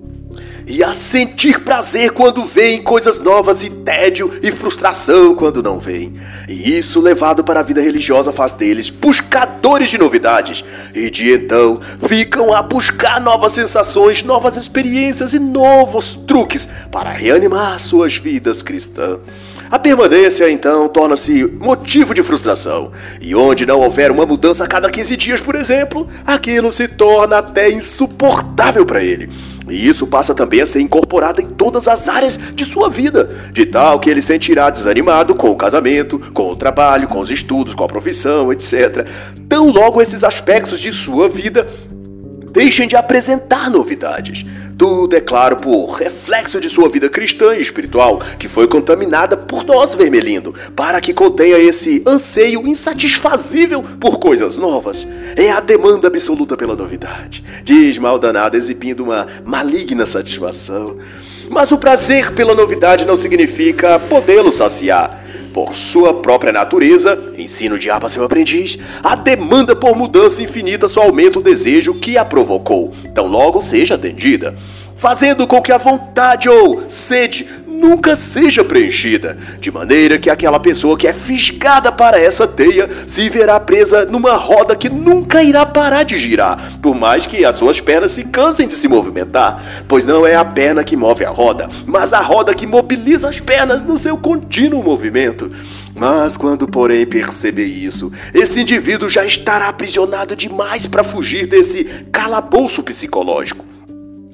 e 0.71 0.85
a 0.85 0.95
sentir 0.95 1.61
prazer 1.61 2.13
quando 2.13 2.45
veem 2.45 2.81
coisas 2.81 3.19
novas 3.19 3.65
e 3.65 3.71
tédio 3.71 4.31
e 4.41 4.53
frustração 4.53 5.35
quando 5.35 5.61
não 5.61 5.81
veem. 5.81 6.15
E 6.49 6.79
isso 6.79 7.01
levado 7.01 7.43
para 7.43 7.59
a 7.59 7.63
vida 7.65 7.81
religiosa 7.81 8.31
faz 8.31 8.55
deles 8.55 8.89
buscadores 8.89 9.91
de 9.91 9.99
novidades 9.99 10.65
e 10.95 11.11
de 11.11 11.33
então 11.33 11.77
ficam 12.07 12.55
a 12.55 12.63
buscar 12.63 13.21
novas 13.21 13.53
sensações, 13.53 14.23
novas 14.23 14.57
experiências 14.57 15.35
e 15.35 15.41
novos 15.41 16.13
truques 16.13 16.69
para 16.93 17.11
reanimar 17.11 17.81
suas 17.81 18.17
vidas 18.17 18.63
cristãs. 18.63 19.19
A 19.71 19.79
permanência, 19.79 20.51
então, 20.51 20.89
torna-se 20.89 21.45
motivo 21.45 22.13
de 22.13 22.25
frustração. 22.25 22.91
E 23.21 23.37
onde 23.37 23.65
não 23.65 23.79
houver 23.79 24.11
uma 24.11 24.27
mudança 24.27 24.65
a 24.65 24.67
cada 24.67 24.91
15 24.91 25.17
dias, 25.17 25.41
por 25.41 25.55
exemplo, 25.55 26.09
aquilo 26.27 26.73
se 26.73 26.89
torna 26.89 27.39
até 27.39 27.71
insuportável 27.71 28.85
para 28.85 29.01
ele. 29.01 29.31
E 29.69 29.87
isso 29.87 30.09
passa 30.09 30.35
também 30.35 30.61
a 30.61 30.67
ser 30.67 30.81
incorporado 30.81 31.41
em 31.41 31.47
todas 31.47 31.87
as 31.87 32.09
áreas 32.09 32.37
de 32.53 32.65
sua 32.65 32.91
vida, 32.91 33.31
de 33.53 33.65
tal 33.65 34.01
que 34.01 34.11
ele 34.11 34.21
sentirá 34.21 34.69
desanimado 34.71 35.37
com 35.37 35.51
o 35.51 35.57
casamento, 35.57 36.19
com 36.33 36.51
o 36.51 36.57
trabalho, 36.57 37.07
com 37.07 37.21
os 37.21 37.31
estudos, 37.31 37.73
com 37.73 37.85
a 37.85 37.89
profissão, 37.89 38.53
etc. 38.53 39.07
Tão 39.49 39.71
logo 39.71 40.03
esses 40.03 40.25
aspectos 40.25 40.81
de 40.81 40.93
sua 40.93 41.29
vida 41.29 41.69
deixem 42.53 42.89
de 42.89 42.97
apresentar 42.97 43.71
novidades. 43.71 44.45
Tudo 44.81 45.15
é 45.15 45.21
claro 45.21 45.59
por 45.59 45.91
reflexo 45.91 46.59
de 46.59 46.71
sua 46.71 46.89
vida 46.89 47.07
cristã 47.07 47.55
e 47.55 47.61
espiritual, 47.61 48.19
que 48.39 48.49
foi 48.49 48.67
contaminada 48.67 49.37
por 49.37 49.63
nós, 49.63 49.95
Vermelindo, 49.95 50.55
para 50.75 51.03
que 51.03 51.13
contenha 51.13 51.59
esse 51.59 52.03
anseio 52.07 52.67
insatisfazível 52.67 53.83
por 54.01 54.19
coisas 54.19 54.57
novas. 54.57 55.07
É 55.37 55.51
a 55.51 55.61
demanda 55.61 56.09
absoluta 56.09 56.57
pela 56.57 56.75
novidade. 56.75 57.45
Diz 57.63 57.99
Maldanado 57.99 58.57
exibindo 58.57 59.01
uma 59.01 59.27
maligna 59.45 60.07
satisfação. 60.07 60.97
Mas 61.51 61.71
o 61.73 61.77
prazer 61.77 62.33
pela 62.33 62.55
novidade 62.55 63.07
não 63.07 63.19
significa 63.19 63.99
podê-lo 63.99 64.51
saciar. 64.51 65.23
Por 65.53 65.75
sua 65.75 66.15
própria 66.15 66.53
natureza, 66.53 67.19
ensina 67.37 67.75
o 67.75 67.79
diabo 67.79 68.07
a 68.07 68.09
seu 68.09 68.25
aprendiz, 68.25 68.79
a 69.03 69.17
demanda 69.17 69.75
por 69.75 69.97
mudança 69.97 70.43
infinita 70.43 70.89
só 70.89 71.03
aumenta 71.03 71.41
o 71.41 71.43
desejo 71.43 71.95
que 71.95 72.17
a 72.17 72.25
provocou, 72.25 72.93
tão 73.15 73.27
logo 73.27 73.61
seja 73.61 73.97
atendida, 73.97 74.55
fazendo 74.95 75.47
com 75.47 75.61
que 75.61 75.73
a 75.73 75.79
vontade 75.79 76.49
ou 76.49 76.85
sede 76.89 77.47
nunca 77.81 78.15
seja 78.15 78.63
preenchida, 78.63 79.39
de 79.59 79.73
maneira 79.73 80.19
que 80.19 80.29
aquela 80.29 80.61
pessoa 80.61 80.97
que 80.97 81.09
é 81.09 81.13
fisgada 81.13 81.91
para 81.91 82.21
essa 82.21 82.47
teia 82.47 82.89
se 83.07 83.29
verá 83.31 83.59
presa 83.59 84.05
numa 84.05 84.35
roda 84.35 84.77
que 84.77 84.91
nunca 84.91 85.43
irá 85.43 85.65
parar 85.65 86.03
de 86.03 86.19
girar, 86.19 86.79
por 86.83 86.95
mais 86.95 87.27
que 87.27 87.45
as 87.45 87.57
suas 87.57 87.81
pernas 87.81 88.13
se 88.13 88.25
cansem 88.25 88.69
de 88.69 88.75
se 88.75 88.87
movimentar, 88.87 89.63
pois 89.89 90.05
não 90.05 90.27
é 90.27 90.35
a 90.35 90.45
perna 90.45 90.85
que 90.85 90.97
move 90.97 91.25
a 91.25 91.31
roda, 91.31 91.69
mas 91.87 92.13
a 92.13 92.21
roda 92.21 92.55
que 92.55 92.67
mobiliza 92.67 93.31
as 93.31 93.41
pernas 93.41 93.83
no 93.83 93.97
seu 93.97 94.19
contínuo 94.19 94.85
movimento. 94.85 95.51
Mas 95.99 96.37
quando, 96.37 96.69
porém, 96.69 97.07
perceber 97.07 97.67
isso, 97.67 98.13
esse 98.35 98.61
indivíduo 98.61 99.09
já 99.09 99.25
estará 99.25 99.69
aprisionado 99.69 100.37
demais 100.37 100.87
para 100.87 101.03
fugir 101.03 101.47
desse 101.47 101.85
calabouço 102.13 102.83
psicológico. 102.83 103.70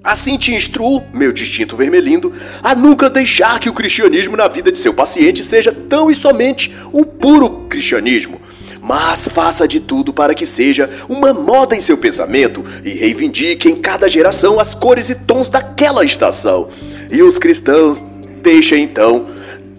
Assim 0.07 0.39
te 0.39 0.55
instruo, 0.55 1.03
meu 1.13 1.33
distinto 1.33 1.75
vermelindo, 1.75 2.33
a 2.63 2.77
nunca 2.77 3.11
deixar 3.11 3.59
que 3.59 3.69
o 3.69 3.73
cristianismo 3.73 4.37
na 4.37 4.47
vida 4.47 4.71
de 4.71 4.79
seu 4.79 4.95
paciente 4.95 5.43
seja 5.43 5.73
tão 5.73 6.09
e 6.09 6.15
somente 6.15 6.73
um 6.95 7.03
puro 7.03 7.67
cristianismo, 7.69 8.41
mas 8.81 9.27
faça 9.27 9.67
de 9.67 9.81
tudo 9.81 10.13
para 10.13 10.33
que 10.33 10.47
seja 10.47 10.89
uma 11.09 11.35
moda 11.35 11.75
em 11.75 11.81
seu 11.81 11.99
pensamento 11.99 12.65
e 12.85 12.91
reivindique 12.91 13.69
em 13.69 13.75
cada 13.75 14.09
geração 14.09 14.61
as 14.61 14.77
cores 14.77 15.11
e 15.11 15.17
tons 15.17 15.49
daquela 15.49 16.05
estação. 16.05 16.69
E 17.11 17.21
os 17.21 17.37
cristãos 17.37 18.01
deixem 18.45 18.85
então 18.85 19.27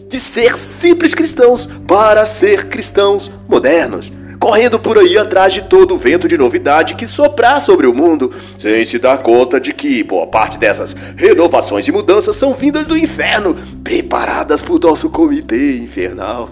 de 0.09 0.19
ser 0.19 0.57
simples 0.57 1.15
cristãos 1.15 1.69
para 1.87 2.25
ser 2.25 2.65
cristãos 2.65 3.31
modernos 3.47 4.11
correndo 4.39 4.79
por 4.79 4.97
aí 4.97 5.17
atrás 5.17 5.53
de 5.53 5.63
todo 5.63 5.95
o 5.95 5.97
vento 5.97 6.27
de 6.27 6.37
novidade 6.37 6.95
que 6.95 7.07
soprar 7.07 7.61
sobre 7.61 7.87
o 7.87 7.93
mundo, 7.93 8.31
sem 8.57 8.83
se 8.85 8.99
dar 8.99 9.17
conta 9.19 9.59
de 9.59 9.73
que 9.73 10.03
boa 10.03 10.27
parte 10.27 10.57
dessas 10.57 10.95
renovações 11.15 11.87
e 11.87 11.91
mudanças 11.91 12.35
são 12.35 12.53
vindas 12.53 12.85
do 12.85 12.97
inferno, 12.97 13.55
preparadas 13.83 14.61
por 14.61 14.79
nosso 14.79 15.09
comitê 15.09 15.77
infernal. 15.77 16.49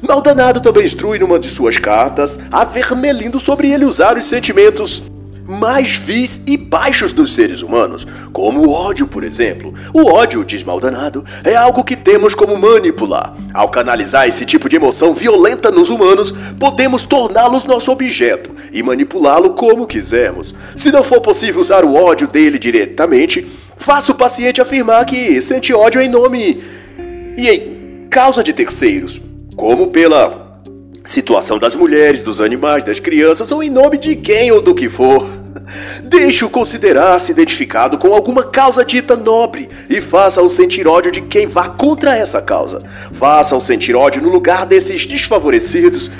Maldanado 0.00 0.60
também 0.60 0.84
instrui 0.84 1.18
numa 1.18 1.38
de 1.38 1.48
suas 1.48 1.78
cartas, 1.78 2.38
avermelhando 2.50 3.38
sobre 3.38 3.70
ele 3.70 3.84
usar 3.84 4.16
os 4.16 4.26
sentimentos 4.26 5.02
mais 5.46 5.94
vis 5.94 6.40
e 6.46 6.56
baixos 6.56 7.12
dos 7.12 7.34
seres 7.34 7.62
humanos, 7.62 8.06
como 8.32 8.66
o 8.66 8.72
ódio, 8.72 9.06
por 9.06 9.22
exemplo. 9.24 9.74
O 9.92 10.06
ódio, 10.06 10.44
diz 10.44 10.62
Maldanado, 10.62 11.24
é 11.44 11.54
algo 11.54 11.84
que 11.84 11.96
temos 11.96 12.34
como 12.34 12.56
manipular. 12.56 13.36
Ao 13.52 13.68
canalizar 13.68 14.26
esse 14.26 14.44
tipo 14.46 14.68
de 14.68 14.76
emoção 14.76 15.12
violenta 15.12 15.70
nos 15.70 15.90
humanos, 15.90 16.32
podemos 16.58 17.02
torná-los 17.02 17.64
nosso 17.64 17.92
objeto 17.92 18.50
e 18.72 18.82
manipulá-lo 18.82 19.50
como 19.50 19.86
quisermos. 19.86 20.54
Se 20.76 20.90
não 20.90 21.02
for 21.02 21.20
possível 21.20 21.60
usar 21.60 21.84
o 21.84 21.94
ódio 21.94 22.26
dele 22.26 22.58
diretamente, 22.58 23.46
faça 23.76 24.12
o 24.12 24.16
paciente 24.16 24.60
afirmar 24.60 25.04
que 25.04 25.40
sente 25.42 25.74
ódio 25.74 26.00
em 26.00 26.08
nome 26.08 26.62
e 27.36 27.48
em 27.48 28.06
causa 28.08 28.42
de 28.42 28.52
terceiros, 28.52 29.20
como 29.56 29.88
pela 29.88 30.43
Situação 31.06 31.58
das 31.58 31.76
mulheres, 31.76 32.22
dos 32.22 32.40
animais, 32.40 32.82
das 32.82 32.98
crianças 32.98 33.52
ou 33.52 33.62
em 33.62 33.68
nome 33.68 33.98
de 33.98 34.16
quem 34.16 34.50
ou 34.50 34.62
do 34.62 34.74
que 34.74 34.88
for. 34.88 35.22
Deixe-o 36.02 36.48
considerar-se 36.48 37.30
identificado 37.30 37.98
com 37.98 38.14
alguma 38.14 38.42
causa 38.42 38.82
dita 38.82 39.14
nobre 39.14 39.68
e 39.90 40.00
faça-o 40.00 40.48
sentir 40.48 40.88
ódio 40.88 41.12
de 41.12 41.20
quem 41.20 41.46
vá 41.46 41.68
contra 41.68 42.16
essa 42.16 42.40
causa. 42.40 42.80
Faça-o 43.12 43.60
sentir 43.60 43.94
ódio 43.94 44.22
no 44.22 44.30
lugar 44.30 44.64
desses 44.64 45.04
desfavorecidos. 45.04 46.10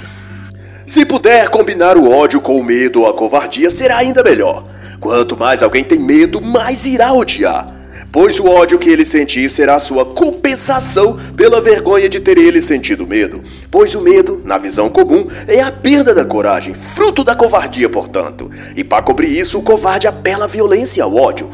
Se 0.87 1.07
puder 1.07 1.49
combinar 1.49 1.97
o 1.97 2.11
ódio 2.11 2.43
com 2.43 2.57
o 2.59 2.63
medo 2.63 3.01
ou 3.01 3.09
a 3.09 3.15
covardia, 3.15 3.71
será 3.71 3.97
ainda 3.97 4.23
melhor. 4.23 4.65
Quanto 5.01 5.35
mais 5.35 5.63
alguém 5.63 5.83
tem 5.83 5.99
medo, 5.99 6.43
mais 6.43 6.85
irá 6.85 7.11
odiar 7.15 7.84
pois 8.15 8.39
o 8.39 8.47
ódio 8.47 8.79
que 8.79 8.89
ele 8.89 9.05
sentir 9.05 9.51
será 9.51 9.77
sua 9.81 10.05
compensação 10.05 11.19
pela 11.37 11.61
vergonha 11.61 12.09
de 12.09 12.21
ter 12.21 12.39
ele 12.39 12.61
sentido 12.61 13.05
medo. 13.05 13.43
Pois 13.69 13.93
o 13.97 14.01
medo, 14.01 14.41
na 14.45 14.57
visão 14.57 14.89
comum, 14.89 15.27
é 15.49 15.61
a 15.61 15.73
perda 15.73 16.15
da 16.15 16.25
coragem, 16.25 16.75
fruto 16.75 17.25
da 17.25 17.35
covardia, 17.35 17.89
portanto. 17.89 18.49
E 18.77 18.85
para 18.85 19.03
cobrir 19.03 19.37
isso, 19.37 19.59
o 19.59 19.63
covarde 19.63 20.07
apela 20.07 20.45
à 20.45 20.47
violência 20.47 21.01
e 21.01 21.03
ao 21.03 21.13
ódio. 21.13 21.51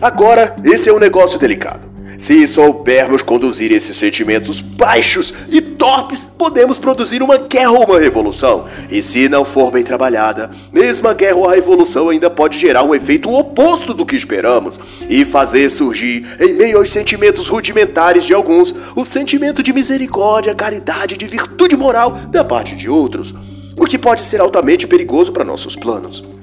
Agora, 0.00 0.56
esse 0.64 0.88
é 0.88 0.92
um 0.94 0.98
negócio 0.98 1.38
delicado. 1.38 1.85
Se 2.18 2.46
soubermos 2.46 3.22
conduzir 3.22 3.72
esses 3.72 3.96
sentimentos 3.96 4.60
baixos 4.60 5.32
e 5.48 5.60
torpes, 5.60 6.24
podemos 6.24 6.78
produzir 6.78 7.22
uma 7.22 7.36
guerra 7.36 7.72
ou 7.72 7.84
uma 7.84 7.98
revolução. 7.98 8.64
E 8.90 9.02
se 9.02 9.28
não 9.28 9.44
for 9.44 9.70
bem 9.70 9.84
trabalhada, 9.84 10.50
mesmo 10.72 11.08
a 11.08 11.14
guerra 11.14 11.36
ou 11.36 11.48
a 11.48 11.54
revolução 11.54 12.08
ainda 12.08 12.30
pode 12.30 12.58
gerar 12.58 12.82
um 12.82 12.94
efeito 12.94 13.30
oposto 13.30 13.92
do 13.92 14.06
que 14.06 14.16
esperamos 14.16 14.80
e 15.08 15.24
fazer 15.24 15.70
surgir, 15.70 16.24
em 16.40 16.54
meio 16.54 16.78
aos 16.78 16.88
sentimentos 16.88 17.48
rudimentares 17.48 18.24
de 18.24 18.34
alguns, 18.34 18.74
o 18.94 19.04
sentimento 19.04 19.62
de 19.62 19.72
misericórdia, 19.72 20.54
caridade, 20.54 21.16
de 21.16 21.26
virtude 21.26 21.76
moral 21.76 22.12
da 22.30 22.44
parte 22.44 22.74
de 22.74 22.88
outros, 22.88 23.34
o 23.78 23.84
que 23.84 23.98
pode 23.98 24.24
ser 24.24 24.40
altamente 24.40 24.86
perigoso 24.86 25.32
para 25.32 25.44
nossos 25.44 25.76
planos. 25.76 26.35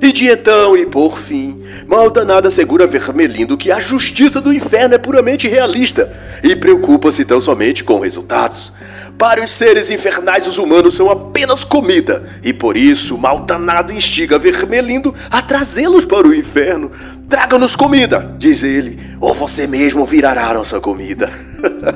E 0.00 0.12
de 0.12 0.28
então 0.28 0.76
e 0.76 0.86
por 0.86 1.18
fim, 1.18 1.62
Maldanada 1.86 2.48
assegura 2.48 2.86
Vermelindo 2.86 3.56
que 3.56 3.70
a 3.70 3.78
justiça 3.78 4.40
do 4.40 4.52
inferno 4.52 4.94
é 4.94 4.98
puramente 4.98 5.48
realista 5.48 6.10
e 6.42 6.56
preocupa-se 6.56 7.24
tão 7.24 7.40
somente 7.40 7.84
com 7.84 7.98
resultados. 8.00 8.72
Para 9.18 9.42
os 9.42 9.50
seres 9.50 9.90
infernais, 9.90 10.46
os 10.46 10.58
humanos 10.58 10.94
são 10.94 11.10
apenas 11.10 11.64
comida, 11.64 12.24
e 12.42 12.52
por 12.52 12.76
isso 12.76 13.18
Maldanado 13.18 13.92
instiga 13.92 14.38
Vermelindo 14.38 15.14
a 15.30 15.42
trazê-los 15.42 16.04
para 16.04 16.26
o 16.26 16.34
inferno. 16.34 16.90
Traga-nos 17.28 17.76
comida, 17.76 18.34
diz 18.38 18.64
ele, 18.64 18.98
ou 19.20 19.34
você 19.34 19.66
mesmo 19.66 20.04
virará 20.04 20.54
nossa 20.54 20.80
comida. 20.80 21.30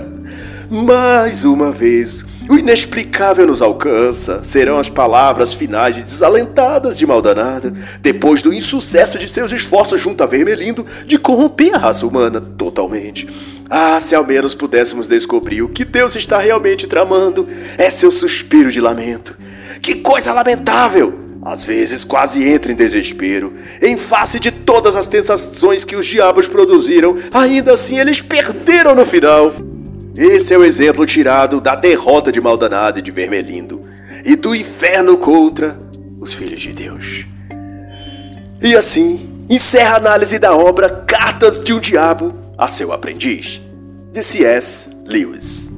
Mais 0.71 1.45
uma 1.45 1.71
vez, 1.71 2.25
O 2.49 2.57
inexplicável 2.57 3.45
nos 3.45 3.61
alcança, 3.61 4.45
serão 4.45 4.79
as 4.79 4.89
palavras 4.89 5.53
finais 5.53 5.99
e 5.99 6.03
desalentadas 6.05 6.97
de 6.97 7.05
Maldonado, 7.05 7.73
depois 8.01 8.41
do 8.41 8.55
insucesso 8.55 9.19
de 9.19 9.29
seus 9.29 9.51
esforços 9.51 10.01
junto 10.01 10.23
a 10.23 10.27
Vermelindo 10.27 10.87
de 11.05 11.19
corromper 11.19 11.75
a 11.75 11.79
raça 11.79 12.07
humana 12.07 12.41
totalmente. 12.41 13.27
Ah, 13.69 13.99
se 13.99 14.15
ao 14.15 14.25
menos 14.25 14.55
pudéssemos 14.55 15.09
descobrir 15.09 15.63
o 15.63 15.69
que 15.69 15.85
Deus 15.85 16.15
está 16.15 16.39
realmente 16.39 16.87
tramando, 16.87 17.49
é 17.77 17.91
seu 17.91 18.13
suspiro 18.13 18.71
de 18.71 18.81
lamento. 18.81 19.37
Que 19.83 19.97
coisa 19.97 20.33
lamentável! 20.33 21.27
Às 21.43 21.65
vezes 21.65 22.05
quase 22.05 22.49
entra 22.49 22.73
em 22.73 22.77
desespero. 22.77 23.55
Em 23.81 23.97
face 23.97 24.39
de 24.39 24.51
todas 24.51 24.97
as 24.97 25.07
tentações 25.07 25.85
que 25.85 25.95
os 25.95 26.07
diabos 26.07 26.47
produziram, 26.47 27.15
ainda 27.33 27.73
assim 27.73 27.99
eles 27.99 28.21
perderam 28.21 28.95
no 28.95 29.05
final. 29.05 29.53
Esse 30.17 30.55
é 30.55 30.59
o 30.59 30.65
exemplo 30.65 31.05
tirado 31.05 31.61
da 31.61 31.75
derrota 31.75 32.33
de 32.33 32.41
Maldonado 32.41 32.99
e 32.99 33.03
de 33.03 33.11
Vermelindo, 33.11 33.85
e 34.25 34.35
do 34.35 34.55
inferno 34.55 35.19
contra 35.19 35.79
os 36.19 36.33
filhos 36.33 36.63
de 36.63 36.73
Deus. 36.73 37.27
E 38.63 38.75
assim, 38.75 39.45
encerra 39.49 39.95
a 39.95 39.97
análise 39.97 40.39
da 40.39 40.57
obra 40.57 40.89
Cartas 41.07 41.61
de 41.61 41.75
um 41.75 41.79
Diabo 41.79 42.35
a 42.57 42.67
seu 42.67 42.93
aprendiz, 42.93 43.61
de 44.13 44.23
C.S. 44.23 44.89
Lewis. 45.05 45.71